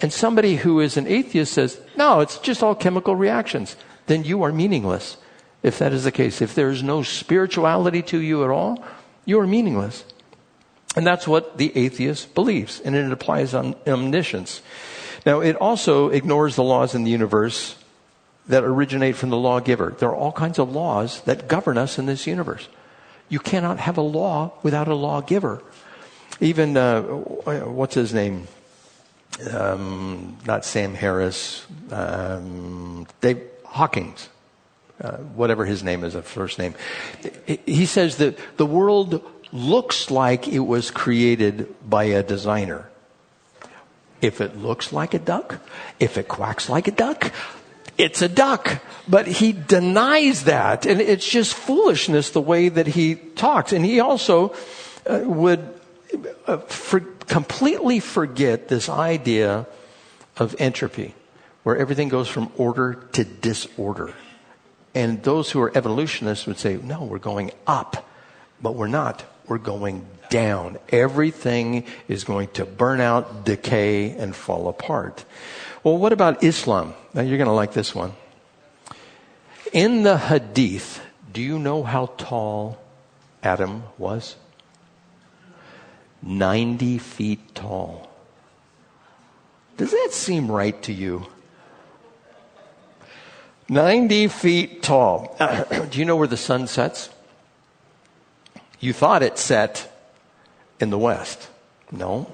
And 0.00 0.12
somebody 0.12 0.56
who 0.56 0.80
is 0.80 0.96
an 0.96 1.06
atheist 1.06 1.52
says, 1.52 1.80
no, 1.96 2.20
it's 2.20 2.38
just 2.38 2.62
all 2.62 2.74
chemical 2.74 3.16
reactions. 3.16 3.76
Then 4.06 4.24
you 4.24 4.42
are 4.44 4.52
meaningless. 4.52 5.16
If 5.62 5.78
that 5.80 5.92
is 5.92 6.04
the 6.04 6.12
case, 6.12 6.40
if 6.40 6.54
there 6.54 6.70
is 6.70 6.82
no 6.82 7.02
spirituality 7.02 8.02
to 8.02 8.18
you 8.18 8.44
at 8.44 8.50
all, 8.50 8.84
you 9.24 9.40
are 9.40 9.46
meaningless. 9.46 10.04
And 10.96 11.06
that's 11.06 11.28
what 11.28 11.58
the 11.58 11.76
atheist 11.76 12.34
believes, 12.34 12.80
and 12.80 12.94
it 12.94 13.12
applies 13.12 13.54
on 13.54 13.74
omniscience. 13.86 14.62
Now, 15.26 15.40
it 15.40 15.56
also 15.56 16.08
ignores 16.08 16.56
the 16.56 16.62
laws 16.62 16.94
in 16.94 17.04
the 17.04 17.10
universe 17.10 17.76
that 18.48 18.64
originate 18.64 19.16
from 19.16 19.30
the 19.30 19.36
lawgiver. 19.36 19.94
There 19.98 20.08
are 20.08 20.16
all 20.16 20.32
kinds 20.32 20.58
of 20.58 20.72
laws 20.72 21.20
that 21.22 21.48
govern 21.48 21.78
us 21.78 21.98
in 21.98 22.06
this 22.06 22.26
universe. 22.26 22.68
You 23.28 23.38
cannot 23.38 23.78
have 23.78 23.98
a 23.98 24.02
law 24.02 24.52
without 24.62 24.88
a 24.88 24.94
lawgiver. 24.94 25.62
Even, 26.40 26.76
uh, 26.76 27.02
what's 27.02 27.94
his 27.94 28.14
name? 28.14 28.48
Um, 29.52 30.38
not 30.46 30.64
Sam 30.64 30.94
Harris, 30.94 31.66
um, 31.90 33.06
Dave 33.20 33.42
Hawkins, 33.64 34.28
uh, 35.00 35.18
whatever 35.36 35.64
his 35.64 35.84
name 35.84 36.02
is, 36.02 36.14
a 36.14 36.22
first 36.22 36.58
name. 36.58 36.74
He 37.66 37.86
says 37.86 38.16
that 38.16 38.38
the 38.56 38.66
world 38.66 39.22
looks 39.52 40.10
like 40.10 40.48
it 40.48 40.60
was 40.60 40.90
created 40.90 41.74
by 41.88 42.04
a 42.04 42.22
designer. 42.22 42.88
If 44.20 44.40
it 44.40 44.56
looks 44.56 44.92
like 44.92 45.14
a 45.14 45.18
duck, 45.18 45.60
if 46.00 46.18
it 46.18 46.26
quacks 46.26 46.68
like 46.68 46.88
a 46.88 46.92
duck, 46.92 47.32
it's 47.98 48.22
a 48.22 48.28
duck. 48.28 48.80
But 49.08 49.26
he 49.26 49.52
denies 49.52 50.44
that. 50.44 50.86
And 50.86 51.00
it's 51.00 51.28
just 51.28 51.54
foolishness 51.54 52.30
the 52.30 52.40
way 52.40 52.68
that 52.68 52.86
he 52.86 53.16
talks. 53.16 53.72
And 53.72 53.84
he 53.84 54.00
also 54.00 54.54
uh, 55.06 55.20
would 55.24 55.74
uh, 56.46 56.58
for, 56.58 57.00
completely 57.00 58.00
forget 58.00 58.68
this 58.68 58.88
idea 58.88 59.66
of 60.36 60.54
entropy, 60.58 61.14
where 61.64 61.76
everything 61.76 62.08
goes 62.08 62.28
from 62.28 62.52
order 62.56 62.94
to 63.12 63.24
disorder. 63.24 64.14
And 64.94 65.22
those 65.22 65.50
who 65.50 65.60
are 65.60 65.76
evolutionists 65.76 66.46
would 66.46 66.58
say, 66.58 66.76
no, 66.76 67.04
we're 67.04 67.18
going 67.18 67.50
up. 67.66 68.08
But 68.60 68.74
we're 68.74 68.88
not. 68.88 69.24
We're 69.46 69.58
going 69.58 70.06
down. 70.30 70.78
Everything 70.90 71.84
is 72.08 72.24
going 72.24 72.48
to 72.48 72.64
burn 72.64 73.00
out, 73.00 73.44
decay, 73.44 74.10
and 74.10 74.34
fall 74.34 74.68
apart. 74.68 75.24
Well, 75.82 75.98
what 75.98 76.12
about 76.12 76.42
Islam? 76.42 76.94
Now 77.14 77.22
you're 77.22 77.38
going 77.38 77.48
to 77.48 77.54
like 77.54 77.72
this 77.72 77.94
one. 77.94 78.12
In 79.72 80.02
the 80.02 80.16
Hadith, 80.16 81.00
do 81.32 81.40
you 81.40 81.58
know 81.58 81.82
how 81.82 82.06
tall 82.16 82.78
Adam 83.42 83.84
was? 83.96 84.36
90 86.22 86.98
feet 86.98 87.54
tall. 87.54 88.10
Does 89.76 89.92
that 89.92 90.08
seem 90.12 90.50
right 90.50 90.80
to 90.82 90.92
you? 90.92 91.26
90 93.68 94.28
feet 94.28 94.82
tall. 94.82 95.36
do 95.90 95.98
you 95.98 96.04
know 96.04 96.16
where 96.16 96.26
the 96.26 96.36
sun 96.36 96.66
sets? 96.66 97.10
You 98.80 98.92
thought 98.92 99.22
it 99.22 99.38
set 99.38 99.92
in 100.80 100.90
the 100.90 100.98
west. 100.98 101.48
No, 101.90 102.30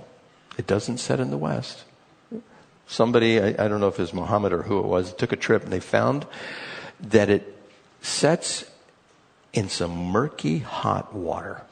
it 0.59 0.67
doesn't 0.67 0.99
set 0.99 1.21
in 1.21 1.31
the 1.31 1.39
west. 1.39 1.85
Somebody, 2.87 3.41
I, 3.41 3.49
I 3.49 3.69
don't 3.69 3.81
know 3.81 3.89
if 3.89 3.99
it 3.99 4.03
was 4.03 4.13
Muhammad 4.13 4.53
or 4.53 4.63
who 4.63 4.79
it 4.79 4.87
was, 4.87 5.13
took 5.15 5.33
a 5.33 5.37
trip 5.37 5.65
and 5.65 5.73
they 5.73 5.81
found 5.81 6.27
that 7.01 7.31
it 7.31 7.57
sets 8.03 8.65
in 9.53 9.69
some 9.69 9.97
murky 9.97 10.59
hot 10.59 11.15
water. 11.15 11.63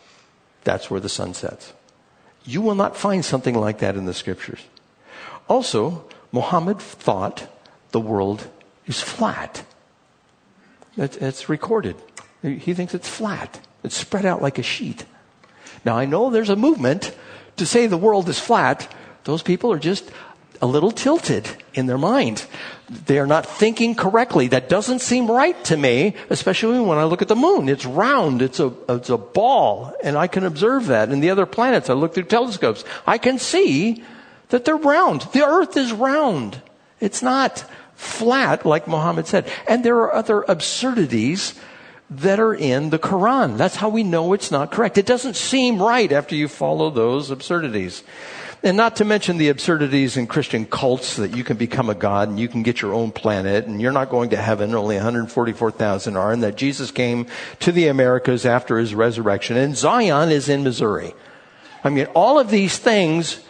That's 0.64 0.90
where 0.90 1.00
the 1.00 1.08
sun 1.08 1.34
sets. 1.34 1.72
You 2.44 2.62
will 2.62 2.74
not 2.74 2.96
find 2.96 3.24
something 3.24 3.54
like 3.54 3.78
that 3.78 3.96
in 3.96 4.06
the 4.06 4.14
scriptures. 4.14 4.60
Also, 5.48 6.04
Muhammad 6.30 6.78
thought 6.78 7.48
the 7.90 8.00
world 8.00 8.48
is 8.86 9.00
flat. 9.00 9.64
It's 10.96 11.48
recorded. 11.48 11.96
He 12.42 12.74
thinks 12.74 12.94
it's 12.94 13.08
flat. 13.08 13.60
It's 13.84 13.96
spread 13.96 14.24
out 14.24 14.40
like 14.40 14.58
a 14.58 14.62
sheet. 14.62 15.04
Now 15.84 15.96
I 15.96 16.04
know 16.06 16.30
there's 16.30 16.50
a 16.50 16.56
movement 16.56 17.14
to 17.56 17.66
say 17.66 17.86
the 17.86 17.96
world 17.96 18.28
is 18.28 18.38
flat. 18.38 18.92
Those 19.24 19.42
people 19.42 19.72
are 19.72 19.78
just 19.78 20.10
a 20.60 20.66
little 20.66 20.92
tilted 20.92 21.48
in 21.74 21.86
their 21.86 21.98
mind. 21.98 22.46
They 22.88 23.18
are 23.18 23.26
not 23.26 23.46
thinking 23.46 23.94
correctly. 23.94 24.48
That 24.48 24.68
doesn't 24.68 25.00
seem 25.00 25.30
right 25.30 25.62
to 25.64 25.76
me, 25.76 26.14
especially 26.30 26.78
when 26.78 26.98
I 26.98 27.04
look 27.04 27.20
at 27.20 27.28
the 27.28 27.36
moon. 27.36 27.68
It's 27.68 27.84
round. 27.84 28.42
It's 28.42 28.60
a, 28.60 28.72
it's 28.88 29.10
a 29.10 29.18
ball. 29.18 29.92
And 30.04 30.16
I 30.16 30.28
can 30.28 30.44
observe 30.44 30.86
that. 30.86 31.08
And 31.08 31.22
the 31.22 31.30
other 31.30 31.46
planets, 31.46 31.90
I 31.90 31.94
look 31.94 32.14
through 32.14 32.24
telescopes. 32.24 32.84
I 33.06 33.18
can 33.18 33.38
see 33.38 34.04
that 34.50 34.64
they're 34.64 34.76
round. 34.76 35.22
The 35.32 35.44
earth 35.44 35.76
is 35.76 35.92
round. 35.92 36.62
It's 37.00 37.22
not 37.22 37.64
flat 37.94 38.64
like 38.64 38.86
Muhammad 38.86 39.26
said. 39.26 39.50
And 39.66 39.84
there 39.84 39.96
are 39.96 40.14
other 40.14 40.42
absurdities 40.42 41.58
that 42.18 42.40
are 42.40 42.54
in 42.54 42.90
the 42.90 42.98
Quran. 42.98 43.56
That's 43.56 43.76
how 43.76 43.88
we 43.88 44.02
know 44.02 44.32
it's 44.32 44.50
not 44.50 44.70
correct. 44.70 44.98
It 44.98 45.06
doesn't 45.06 45.36
seem 45.36 45.82
right 45.82 46.10
after 46.12 46.34
you 46.34 46.48
follow 46.48 46.90
those 46.90 47.30
absurdities. 47.30 48.02
And 48.64 48.76
not 48.76 48.96
to 48.96 49.04
mention 49.04 49.38
the 49.38 49.48
absurdities 49.48 50.16
in 50.16 50.28
Christian 50.28 50.66
cults 50.66 51.16
that 51.16 51.36
you 51.36 51.42
can 51.42 51.56
become 51.56 51.90
a 51.90 51.96
god 51.96 52.28
and 52.28 52.38
you 52.38 52.46
can 52.46 52.62
get 52.62 52.80
your 52.80 52.94
own 52.94 53.10
planet 53.10 53.66
and 53.66 53.80
you're 53.80 53.90
not 53.90 54.08
going 54.08 54.30
to 54.30 54.36
heaven, 54.36 54.74
only 54.74 54.94
144,000 54.94 56.16
are, 56.16 56.32
and 56.32 56.44
that 56.44 56.56
Jesus 56.56 56.92
came 56.92 57.26
to 57.58 57.72
the 57.72 57.88
Americas 57.88 58.46
after 58.46 58.78
his 58.78 58.94
resurrection 58.94 59.56
and 59.56 59.76
Zion 59.76 60.30
is 60.30 60.48
in 60.48 60.62
Missouri. 60.62 61.12
I 61.82 61.88
mean, 61.88 62.06
all 62.14 62.38
of 62.38 62.50
these 62.50 62.78
things 62.78 63.40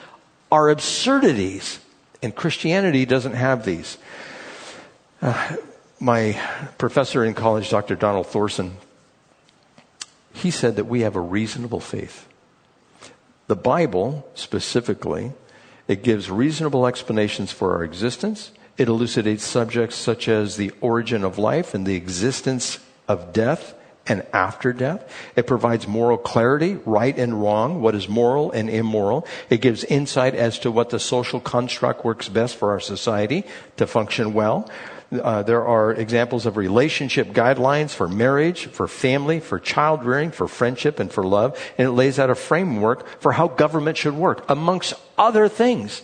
are 0.50 0.70
absurdities 0.70 1.78
and 2.22 2.34
Christianity 2.34 3.04
doesn't 3.04 3.34
have 3.34 3.66
these. 3.66 3.98
Uh, 5.20 5.56
my 6.02 6.36
professor 6.78 7.24
in 7.24 7.32
college, 7.32 7.70
Dr. 7.70 7.94
Donald 7.94 8.26
Thorsen, 8.26 8.72
he 10.32 10.50
said 10.50 10.74
that 10.74 10.86
we 10.86 11.02
have 11.02 11.14
a 11.14 11.20
reasonable 11.20 11.78
faith. 11.78 12.26
The 13.46 13.54
Bible, 13.54 14.26
specifically, 14.34 15.32
it 15.86 16.02
gives 16.02 16.28
reasonable 16.28 16.86
explanations 16.86 17.52
for 17.52 17.76
our 17.76 17.84
existence. 17.84 18.50
It 18.76 18.88
elucidates 18.88 19.44
subjects 19.44 19.94
such 19.94 20.26
as 20.28 20.56
the 20.56 20.72
origin 20.80 21.22
of 21.22 21.38
life 21.38 21.72
and 21.72 21.86
the 21.86 21.94
existence 21.94 22.80
of 23.06 23.32
death 23.32 23.74
and 24.04 24.26
after 24.32 24.72
death. 24.72 25.08
It 25.36 25.46
provides 25.46 25.86
moral 25.86 26.18
clarity, 26.18 26.78
right 26.84 27.16
and 27.16 27.40
wrong, 27.40 27.80
what 27.80 27.94
is 27.94 28.08
moral 28.08 28.50
and 28.50 28.68
immoral. 28.68 29.24
It 29.48 29.60
gives 29.60 29.84
insight 29.84 30.34
as 30.34 30.58
to 30.60 30.72
what 30.72 30.90
the 30.90 30.98
social 30.98 31.38
construct 31.38 32.04
works 32.04 32.28
best 32.28 32.56
for 32.56 32.70
our 32.72 32.80
society 32.80 33.44
to 33.76 33.86
function 33.86 34.34
well. 34.34 34.68
Uh, 35.12 35.42
there 35.42 35.66
are 35.66 35.92
examples 35.92 36.46
of 36.46 36.56
relationship 36.56 37.28
guidelines 37.28 37.90
for 37.90 38.08
marriage, 38.08 38.66
for 38.66 38.88
family, 38.88 39.40
for 39.40 39.58
child 39.58 40.04
rearing, 40.04 40.30
for 40.30 40.48
friendship, 40.48 40.98
and 40.98 41.12
for 41.12 41.22
love. 41.22 41.60
And 41.76 41.88
it 41.88 41.92
lays 41.92 42.18
out 42.18 42.30
a 42.30 42.34
framework 42.34 43.20
for 43.20 43.32
how 43.32 43.48
government 43.48 43.98
should 43.98 44.14
work, 44.14 44.48
amongst 44.48 44.94
other 45.18 45.48
things. 45.48 46.02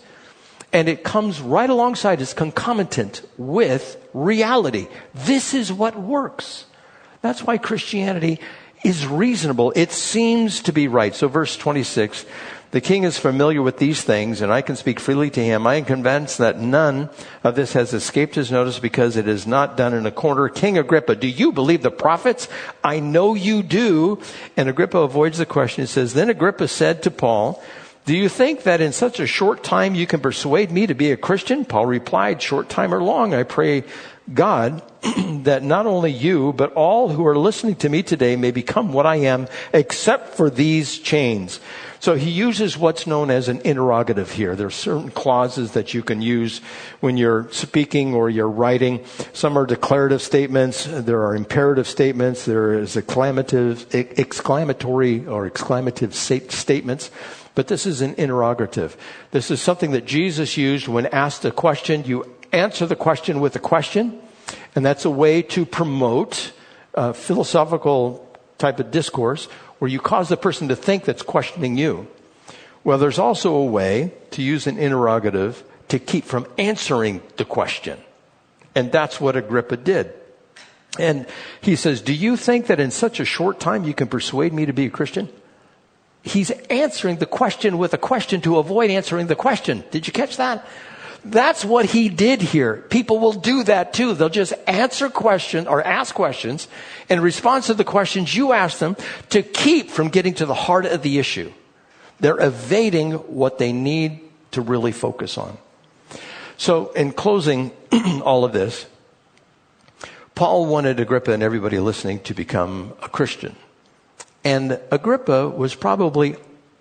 And 0.73 0.89
it 0.89 1.03
comes 1.03 1.41
right 1.41 1.71
alongside, 1.71 2.21
it's 2.21 2.35
concomitant 2.35 3.23
with 3.39 3.97
reality. 4.13 4.89
This 5.15 5.55
is 5.55 5.73
what 5.73 5.99
works. 5.99 6.67
That's 7.23 7.43
why 7.43 7.57
Christianity 7.57 8.41
is 8.85 9.07
reasonable. 9.07 9.73
It 9.75 9.91
seems 9.91 10.61
to 10.63 10.73
be 10.73 10.87
right. 10.89 11.15
So 11.15 11.29
verse 11.29 11.57
26, 11.57 12.27
the 12.71 12.81
king 12.83 13.05
is 13.05 13.19
familiar 13.19 13.63
with 13.63 13.79
these 13.79 14.03
things, 14.03 14.43
and 14.43 14.53
I 14.53 14.61
can 14.61 14.77
speak 14.77 15.01
freely 15.01 15.31
to 15.31 15.43
him. 15.43 15.67
I 15.67 15.77
am 15.77 15.87
convinced 15.87 16.37
that 16.39 16.61
none 16.61 17.09
of 17.43 17.55
this 17.55 17.73
has 17.73 17.95
escaped 17.95 18.35
his 18.35 18.51
notice 18.51 18.79
because 18.79 19.17
it 19.17 19.27
is 19.27 19.47
not 19.47 19.77
done 19.77 19.95
in 19.95 20.05
a 20.05 20.11
corner. 20.11 20.51
King 20.51 20.77
Agrippa, 20.77 21.17
do 21.17 21.27
you 21.27 21.51
believe 21.51 21.83
the 21.83 21.91
prophets? 21.91 22.47
I 22.85 23.01
know 23.01 23.35
you 23.35 23.63
do. 23.63 24.21
And 24.57 24.69
Agrippa 24.69 24.99
avoids 24.99 25.39
the 25.39 25.47
question. 25.47 25.85
He 25.85 25.87
says, 25.87 26.13
Then 26.13 26.29
Agrippa 26.29 26.69
said 26.69 27.03
to 27.05 27.11
Paul, 27.11 27.63
do 28.09 28.17
you 28.17 28.31
think 28.31 28.63
that 28.63 28.81
in 28.81 28.95
such 28.95 29.21
a 29.21 29.27
short 29.27 29.63
time 29.63 29.95
you 29.95 30.07
can 30.07 30.21
persuade 30.21 30.71
me 30.71 30.87
to 30.87 30.95
be 30.95 31.13
a 31.13 31.17
Christian? 31.19 31.67
Paul 31.67 31.85
replied, 31.85 32.41
Short 32.41 32.71
time 32.71 32.95
or 32.95 33.03
long, 33.03 33.35
I 33.35 33.43
pray 33.43 33.85
God 34.33 34.83
that 35.45 35.63
not 35.63 35.85
only 35.85 36.11
you, 36.11 36.55
but 36.55 36.73
all 36.73 37.11
who 37.11 37.27
are 37.27 37.37
listening 37.37 37.77
to 37.77 37.91
me 37.91 38.03
today 38.03 38.35
may 38.35 38.51
become 38.51 38.95
what 38.95 39.05
I 39.05 39.17
am, 39.17 39.47
except 39.75 40.37
for 40.37 40.49
these 40.49 40.99
chains. 40.99 41.61
So 42.01 42.15
he 42.15 42.31
uses 42.31 42.79
what's 42.79 43.07
known 43.07 43.29
as 43.29 43.49
an 43.49 43.61
interrogative 43.63 44.31
here. 44.31 44.55
There 44.55 44.69
are 44.69 44.71
certain 44.71 45.11
clauses 45.11 45.73
that 45.73 45.95
you 45.95 46.03
can 46.03 46.23
use 46.23 46.61
when 47.01 47.17
you're 47.17 47.51
speaking 47.51 48.15
or 48.15 48.31
you're 48.31 48.49
writing. 48.49 49.05
Some 49.33 49.59
are 49.59 49.67
declarative 49.67 50.23
statements. 50.23 50.85
There 50.85 51.25
are 51.25 51.35
imperative 51.35 51.89
statements. 51.89 52.45
There 52.45 52.73
is 52.75 52.95
exclamative, 52.95 53.93
exclamatory 54.17 55.27
or 55.27 55.51
exclamative 55.51 56.13
statements. 56.15 57.11
But 57.59 57.67
this 57.67 57.87
is 57.87 58.03
an 58.03 58.15
interrogative. 58.19 58.97
This 59.33 59.51
is 59.51 59.61
something 59.61 59.91
that 59.91 60.07
Jesus 60.07 60.57
used 60.57 60.87
when 60.87 61.07
asked 61.07 61.45
a 61.45 61.51
question. 61.51 62.05
You 62.05 62.37
answer 62.53 62.87
the 62.87 62.95
question 62.95 63.41
with 63.41 63.57
a 63.57 63.59
question. 63.59 64.21
And 64.77 64.87
that's 64.87 65.05
a 65.05 65.11
way 65.11 65.43
to 65.43 65.67
promote 65.67 66.53
uh, 66.95 67.15
philosophical 67.15 68.25
type 68.59 68.79
of 68.79 68.93
discourse 68.93 69.47
where 69.81 69.91
you 69.91 69.99
cause 69.99 70.29
the 70.29 70.37
person 70.37 70.69
to 70.69 70.77
think 70.77 71.05
that's 71.05 71.23
questioning 71.23 71.77
you. 71.77 72.07
Well, 72.85 72.97
there's 72.97 73.19
also 73.19 73.57
a 73.57 73.65
way 73.65 74.13
to 74.31 74.41
use 74.41 74.69
an 74.69 74.79
interrogative 74.79 75.65
to 75.89 75.99
keep 75.99 76.27
from 76.27 76.47
answering 76.59 77.23
the 77.39 77.45
question. 77.45 77.99
And 78.77 78.93
that's 78.93 79.21
what 79.21 79.35
Agrippa 79.35 79.79
did. 79.79 80.13
And 80.97 81.27
he 81.61 81.75
says, 81.75 82.03
Do 82.03 82.15
you 82.15 82.37
think 82.37 82.69
that 82.69 82.79
in 82.79 82.93
such 82.93 83.19
a 83.19 83.25
short 83.25 83.59
time 83.59 83.83
you 83.83 83.95
can 83.95 84.07
persuade 84.07 84.53
me 84.53 84.67
to 84.67 84.73
be 84.73 84.87
a 84.87 84.91
Christian? 84.91 85.29
He's 86.23 86.51
answering 86.51 87.17
the 87.17 87.27
question 87.27 87.79
with 87.79 87.95
a 87.95 87.99
question 87.99 88.41
to 88.43 88.59
avoid 88.59 88.91
answering 88.91 89.29
the 89.29 89.37
question. 89.37 89.85
Did 89.91 90.07
you 90.07 90.13
catch 90.13 90.37
that? 90.37 90.67
That's 91.25 91.65
what 91.65 91.87
he 91.87 92.09
did 92.09 92.41
here. 92.41 92.77
People 92.91 93.19
will 93.19 93.33
do 93.33 93.65
that 93.65 93.93
too. 93.93 94.15
They'll 94.15 94.29
just 94.29 94.55
answer 94.67 95.11
questions 95.11 95.67
or 95.67 95.83
ask 95.83 96.15
questions 96.15 96.69
in 97.09 97.21
response 97.21 97.67
to 97.67 97.75
the 97.75 97.85
questions 97.85 98.35
you 98.35 98.53
ask 98.53 98.79
them 98.79 98.97
to 99.31 99.43
keep 99.43 99.91
from 99.91 100.09
getting 100.09 100.35
to 100.35 100.47
the 100.47 100.55
heart 100.55 100.87
of 100.87 101.03
the 101.03 101.19
issue. 101.19 101.53
They're 102.21 102.41
evading 102.41 103.13
what 103.13 103.59
they 103.59 103.73
need 103.73 104.21
to 104.53 104.61
really 104.61 104.93
focus 104.93 105.39
on. 105.39 105.59
So, 106.57 106.91
in 106.93 107.13
closing 107.13 107.71
all 108.25 108.45
of 108.45 108.53
this, 108.53 108.87
Paul 110.35 110.67
wanted 110.67 110.99
Agrippa 110.99 111.33
and 111.33 111.43
everybody 111.43 111.79
listening 111.79 112.21
to 112.21 112.35
become 112.35 112.95
a 113.03 113.09
Christian. 113.09 113.55
And 114.45 114.81
Agrippa 114.91 115.49
was 115.49 115.75
probably 115.75 116.37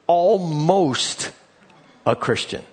almost 0.06 1.32
a 2.06 2.16
Christian. 2.16 2.64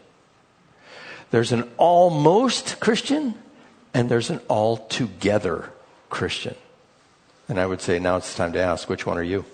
There's 1.30 1.52
an 1.52 1.68
almost 1.76 2.78
Christian 2.80 3.34
and 3.92 4.08
there's 4.08 4.30
an 4.30 4.40
altogether 4.48 5.70
Christian. 6.10 6.54
And 7.48 7.58
I 7.58 7.66
would 7.66 7.80
say 7.80 7.98
now 7.98 8.16
it's 8.16 8.34
time 8.34 8.52
to 8.52 8.60
ask 8.60 8.88
which 8.88 9.06
one 9.06 9.18
are 9.18 9.22
you? 9.22 9.44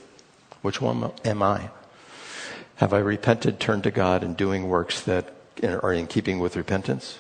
Which 0.62 0.81
one 0.81 1.11
am 1.25 1.43
I? 1.43 1.71
Have 2.77 2.93
I 2.93 2.99
repented, 2.99 3.61
turned 3.61 3.85
to 3.85 3.90
God, 3.90 4.23
and 4.23 4.37
doing 4.37 4.69
works 4.69 5.03
that 5.03 5.35
are 5.62 5.93
in 5.93 6.07
keeping 6.07 6.38
with 6.38 6.57
repentance? 6.57 7.19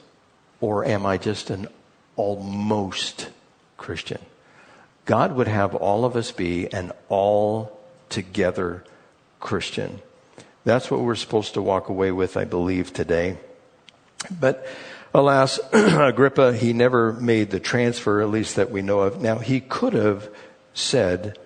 Or 0.60 0.84
am 0.84 1.04
I 1.06 1.16
just 1.16 1.50
an 1.50 1.68
almost 2.16 3.30
Christian? 3.76 4.20
God 5.04 5.34
would 5.34 5.48
have 5.48 5.74
all 5.74 6.04
of 6.04 6.16
us 6.16 6.32
be 6.32 6.72
an 6.72 6.92
all 7.08 7.79
together 8.10 8.84
Christian. 9.40 10.00
That's 10.64 10.90
what 10.90 11.00
we're 11.00 11.14
supposed 11.14 11.54
to 11.54 11.62
walk 11.62 11.88
away 11.88 12.12
with, 12.12 12.36
I 12.36 12.44
believe, 12.44 12.92
today. 12.92 13.38
But 14.30 14.66
alas, 15.14 15.58
Agrippa, 15.72 16.52
he 16.52 16.72
never 16.72 17.14
made 17.14 17.50
the 17.50 17.60
transfer, 17.60 18.20
at 18.20 18.28
least 18.28 18.56
that 18.56 18.70
we 18.70 18.82
know 18.82 19.00
of. 19.00 19.22
Now, 19.22 19.38
he 19.38 19.60
could 19.60 19.94
have 19.94 20.28
said, 20.74 21.38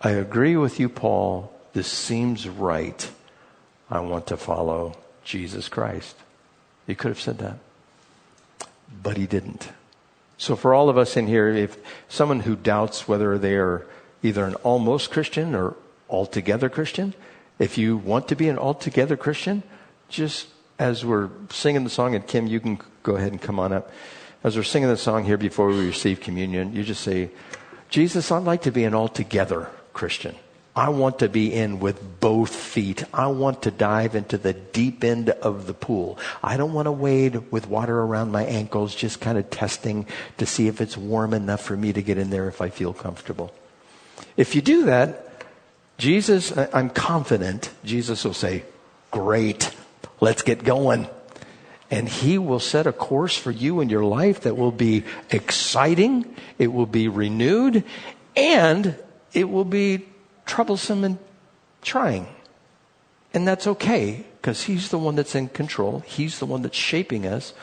I 0.00 0.10
agree 0.10 0.56
with 0.56 0.78
you, 0.78 0.88
Paul. 0.88 1.52
This 1.72 1.88
seems 1.88 2.46
right. 2.46 3.10
I 3.90 4.00
want 4.00 4.26
to 4.26 4.36
follow 4.36 4.96
Jesus 5.24 5.68
Christ. 5.68 6.16
He 6.86 6.94
could 6.94 7.08
have 7.08 7.20
said 7.20 7.38
that. 7.38 7.58
But 9.02 9.16
he 9.16 9.26
didn't. 9.26 9.70
So, 10.36 10.56
for 10.56 10.74
all 10.74 10.88
of 10.88 10.98
us 10.98 11.16
in 11.16 11.28
here, 11.28 11.48
if 11.48 11.78
someone 12.08 12.40
who 12.40 12.56
doubts 12.56 13.06
whether 13.06 13.38
they 13.38 13.54
are 13.54 13.86
either 14.22 14.44
an 14.44 14.54
almost 14.56 15.10
Christian 15.10 15.54
or 15.54 15.76
altogether 16.12 16.68
Christian, 16.68 17.14
if 17.58 17.76
you 17.78 17.96
want 17.96 18.28
to 18.28 18.36
be 18.36 18.48
an 18.48 18.58
altogether 18.58 19.16
Christian, 19.16 19.62
just 20.08 20.48
as 20.78 21.04
we're 21.04 21.30
singing 21.50 21.84
the 21.84 21.90
song, 21.90 22.14
and 22.14 22.26
Kim, 22.26 22.46
you 22.46 22.60
can 22.60 22.78
go 23.02 23.16
ahead 23.16 23.32
and 23.32 23.40
come 23.40 23.58
on 23.58 23.72
up. 23.72 23.90
As 24.44 24.56
we're 24.56 24.62
singing 24.62 24.88
the 24.88 24.96
song 24.96 25.24
here 25.24 25.38
before 25.38 25.68
we 25.68 25.86
receive 25.86 26.20
communion, 26.20 26.74
you 26.74 26.82
just 26.84 27.02
say, 27.02 27.30
Jesus, 27.88 28.30
I'd 28.30 28.44
like 28.44 28.62
to 28.62 28.72
be 28.72 28.84
an 28.84 28.94
altogether 28.94 29.70
Christian. 29.92 30.34
I 30.74 30.88
want 30.88 31.18
to 31.18 31.28
be 31.28 31.52
in 31.52 31.80
with 31.80 32.20
both 32.20 32.54
feet. 32.54 33.04
I 33.12 33.26
want 33.26 33.62
to 33.62 33.70
dive 33.70 34.14
into 34.14 34.38
the 34.38 34.54
deep 34.54 35.04
end 35.04 35.28
of 35.28 35.66
the 35.66 35.74
pool. 35.74 36.18
I 36.42 36.56
don't 36.56 36.72
want 36.72 36.86
to 36.86 36.92
wade 36.92 37.52
with 37.52 37.68
water 37.68 38.00
around 38.00 38.32
my 38.32 38.44
ankles, 38.44 38.94
just 38.94 39.20
kind 39.20 39.36
of 39.36 39.50
testing 39.50 40.06
to 40.38 40.46
see 40.46 40.68
if 40.68 40.80
it's 40.80 40.96
warm 40.96 41.34
enough 41.34 41.60
for 41.60 41.76
me 41.76 41.92
to 41.92 42.02
get 42.02 42.16
in 42.16 42.30
there 42.30 42.48
if 42.48 42.62
I 42.62 42.70
feel 42.70 42.94
comfortable. 42.94 43.52
If 44.36 44.54
you 44.54 44.62
do 44.62 44.86
that, 44.86 45.31
Jesus, 46.02 46.52
I'm 46.56 46.90
confident 46.90 47.70
Jesus 47.84 48.24
will 48.24 48.34
say, 48.34 48.64
Great. 49.12 49.72
Let's 50.20 50.42
get 50.42 50.64
going. 50.64 51.06
And 51.92 52.08
He 52.08 52.38
will 52.38 52.58
set 52.58 52.88
a 52.88 52.92
course 52.92 53.36
for 53.36 53.52
you 53.52 53.80
in 53.80 53.88
your 53.88 54.04
life 54.04 54.40
that 54.40 54.56
will 54.56 54.72
be 54.72 55.04
exciting, 55.30 56.34
it 56.58 56.72
will 56.72 56.86
be 56.86 57.06
renewed, 57.06 57.84
and 58.34 58.96
it 59.32 59.48
will 59.48 59.64
be 59.64 60.04
troublesome 60.44 61.04
and 61.04 61.18
trying. 61.82 62.26
And 63.32 63.46
that's 63.46 63.68
okay 63.68 64.26
because 64.40 64.64
He's 64.64 64.88
the 64.88 64.98
one 64.98 65.14
that's 65.14 65.36
in 65.36 65.50
control. 65.50 66.00
He's 66.04 66.40
the 66.40 66.46
one 66.46 66.62
that's 66.62 66.76
shaping 66.76 67.28
us 67.28 67.54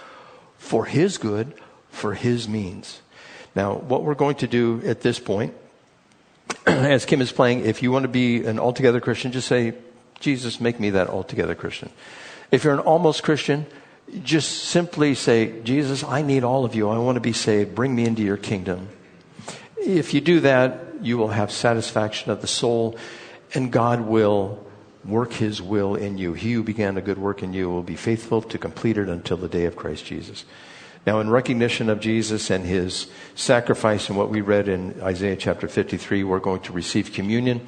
for 0.58 0.86
His 0.86 1.18
good, 1.18 1.54
for 1.90 2.14
His 2.14 2.48
means. 2.48 3.02
Now, 3.54 3.74
what 3.74 4.06
we're 4.06 4.16
going 4.16 4.38
to 4.38 4.48
do 4.48 4.82
at 4.86 5.02
this 5.02 5.20
point, 5.20 5.54
as 6.66 7.06
Kim 7.06 7.22
is 7.22 7.32
playing, 7.32 7.66
if 7.66 7.84
you 7.84 7.92
want 7.92 8.04
to 8.04 8.10
be 8.10 8.44
an 8.46 8.60
altogether 8.60 9.00
Christian, 9.00 9.32
just 9.32 9.48
say, 9.48 9.74
Jesus, 10.20 10.60
make 10.60 10.80
me 10.80 10.92
that 10.92 11.08
altogether 11.08 11.56
Christian. 11.56 11.90
If 12.52 12.64
you're 12.64 12.74
an 12.74 12.80
almost 12.80 13.24
Christian, 13.24 13.66
just 14.24 14.66
simply 14.66 15.16
say, 15.16 15.62
Jesus, 15.62 16.04
I 16.04 16.22
need 16.22 16.44
all 16.44 16.66
of 16.66 16.76
you. 16.76 16.90
I 16.90 16.98
want 16.98 17.16
to 17.16 17.22
be 17.22 17.34
saved. 17.34 17.76
Bring 17.76 17.96
me 17.96 18.06
into 18.06 18.24
your 18.24 18.38
kingdom. 18.38 18.90
If 19.78 20.14
you 20.14 20.22
do 20.22 20.42
that, 20.42 20.96
you 21.02 21.18
will 21.18 21.30
have 21.30 21.52
satisfaction 21.52 22.32
of 22.32 22.42
the 22.42 22.48
soul, 22.48 22.98
and 23.54 23.72
God 23.72 24.02
will 24.02 24.66
work 25.06 25.34
his 25.34 25.62
will 25.62 25.96
in 25.96 26.18
you. 26.18 26.34
He 26.34 26.54
who 26.54 26.64
began 26.64 26.98
a 26.98 27.02
good 27.02 27.18
work 27.18 27.42
in 27.42 27.54
you 27.54 27.70
will 27.70 27.84
be 27.84 27.96
faithful 27.96 28.42
to 28.42 28.58
complete 28.58 28.98
it 28.98 29.08
until 29.08 29.38
the 29.38 29.48
day 29.48 29.66
of 29.66 29.76
Christ 29.76 30.06
Jesus. 30.06 30.44
Now, 31.06 31.22
in 31.22 31.30
recognition 31.30 31.90
of 31.90 32.02
Jesus 32.02 32.50
and 32.50 32.66
his 32.66 33.08
sacrifice 33.34 34.10
and 34.10 34.18
what 34.18 34.30
we 34.30 34.42
read 34.42 34.68
in 34.68 35.02
Isaiah 35.02 35.38
chapter 35.38 35.68
53, 35.68 36.24
we're 36.24 36.40
going 36.40 36.62
to 36.62 36.74
receive 36.74 37.14
communion 37.14 37.66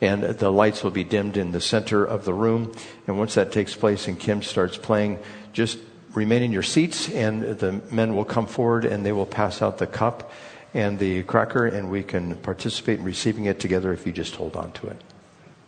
and 0.00 0.22
the 0.22 0.50
lights 0.50 0.82
will 0.82 0.90
be 0.90 1.04
dimmed 1.04 1.36
in 1.36 1.52
the 1.52 1.60
center 1.60 2.04
of 2.04 2.24
the 2.24 2.32
room. 2.32 2.72
And 3.06 3.18
once 3.18 3.34
that 3.34 3.52
takes 3.52 3.74
place 3.74 4.08
and 4.08 4.18
Kim 4.18 4.42
starts 4.42 4.78
playing, 4.78 5.18
just 5.52 5.78
remain 6.14 6.42
in 6.42 6.52
your 6.52 6.62
seats 6.62 7.10
and 7.10 7.42
the 7.42 7.80
men 7.90 8.16
will 8.16 8.24
come 8.24 8.46
forward 8.46 8.84
and 8.84 9.04
they 9.04 9.12
will 9.12 9.26
pass 9.26 9.60
out 9.60 9.78
the 9.78 9.86
cup 9.86 10.32
and 10.72 10.98
the 10.98 11.22
cracker 11.24 11.66
and 11.66 11.90
we 11.90 12.02
can 12.02 12.34
participate 12.36 12.98
in 12.98 13.04
receiving 13.04 13.44
it 13.44 13.60
together 13.60 13.92
if 13.92 14.06
you 14.06 14.12
just 14.12 14.36
hold 14.36 14.56
on 14.56 14.72
to 14.72 14.88
it. 14.88 15.02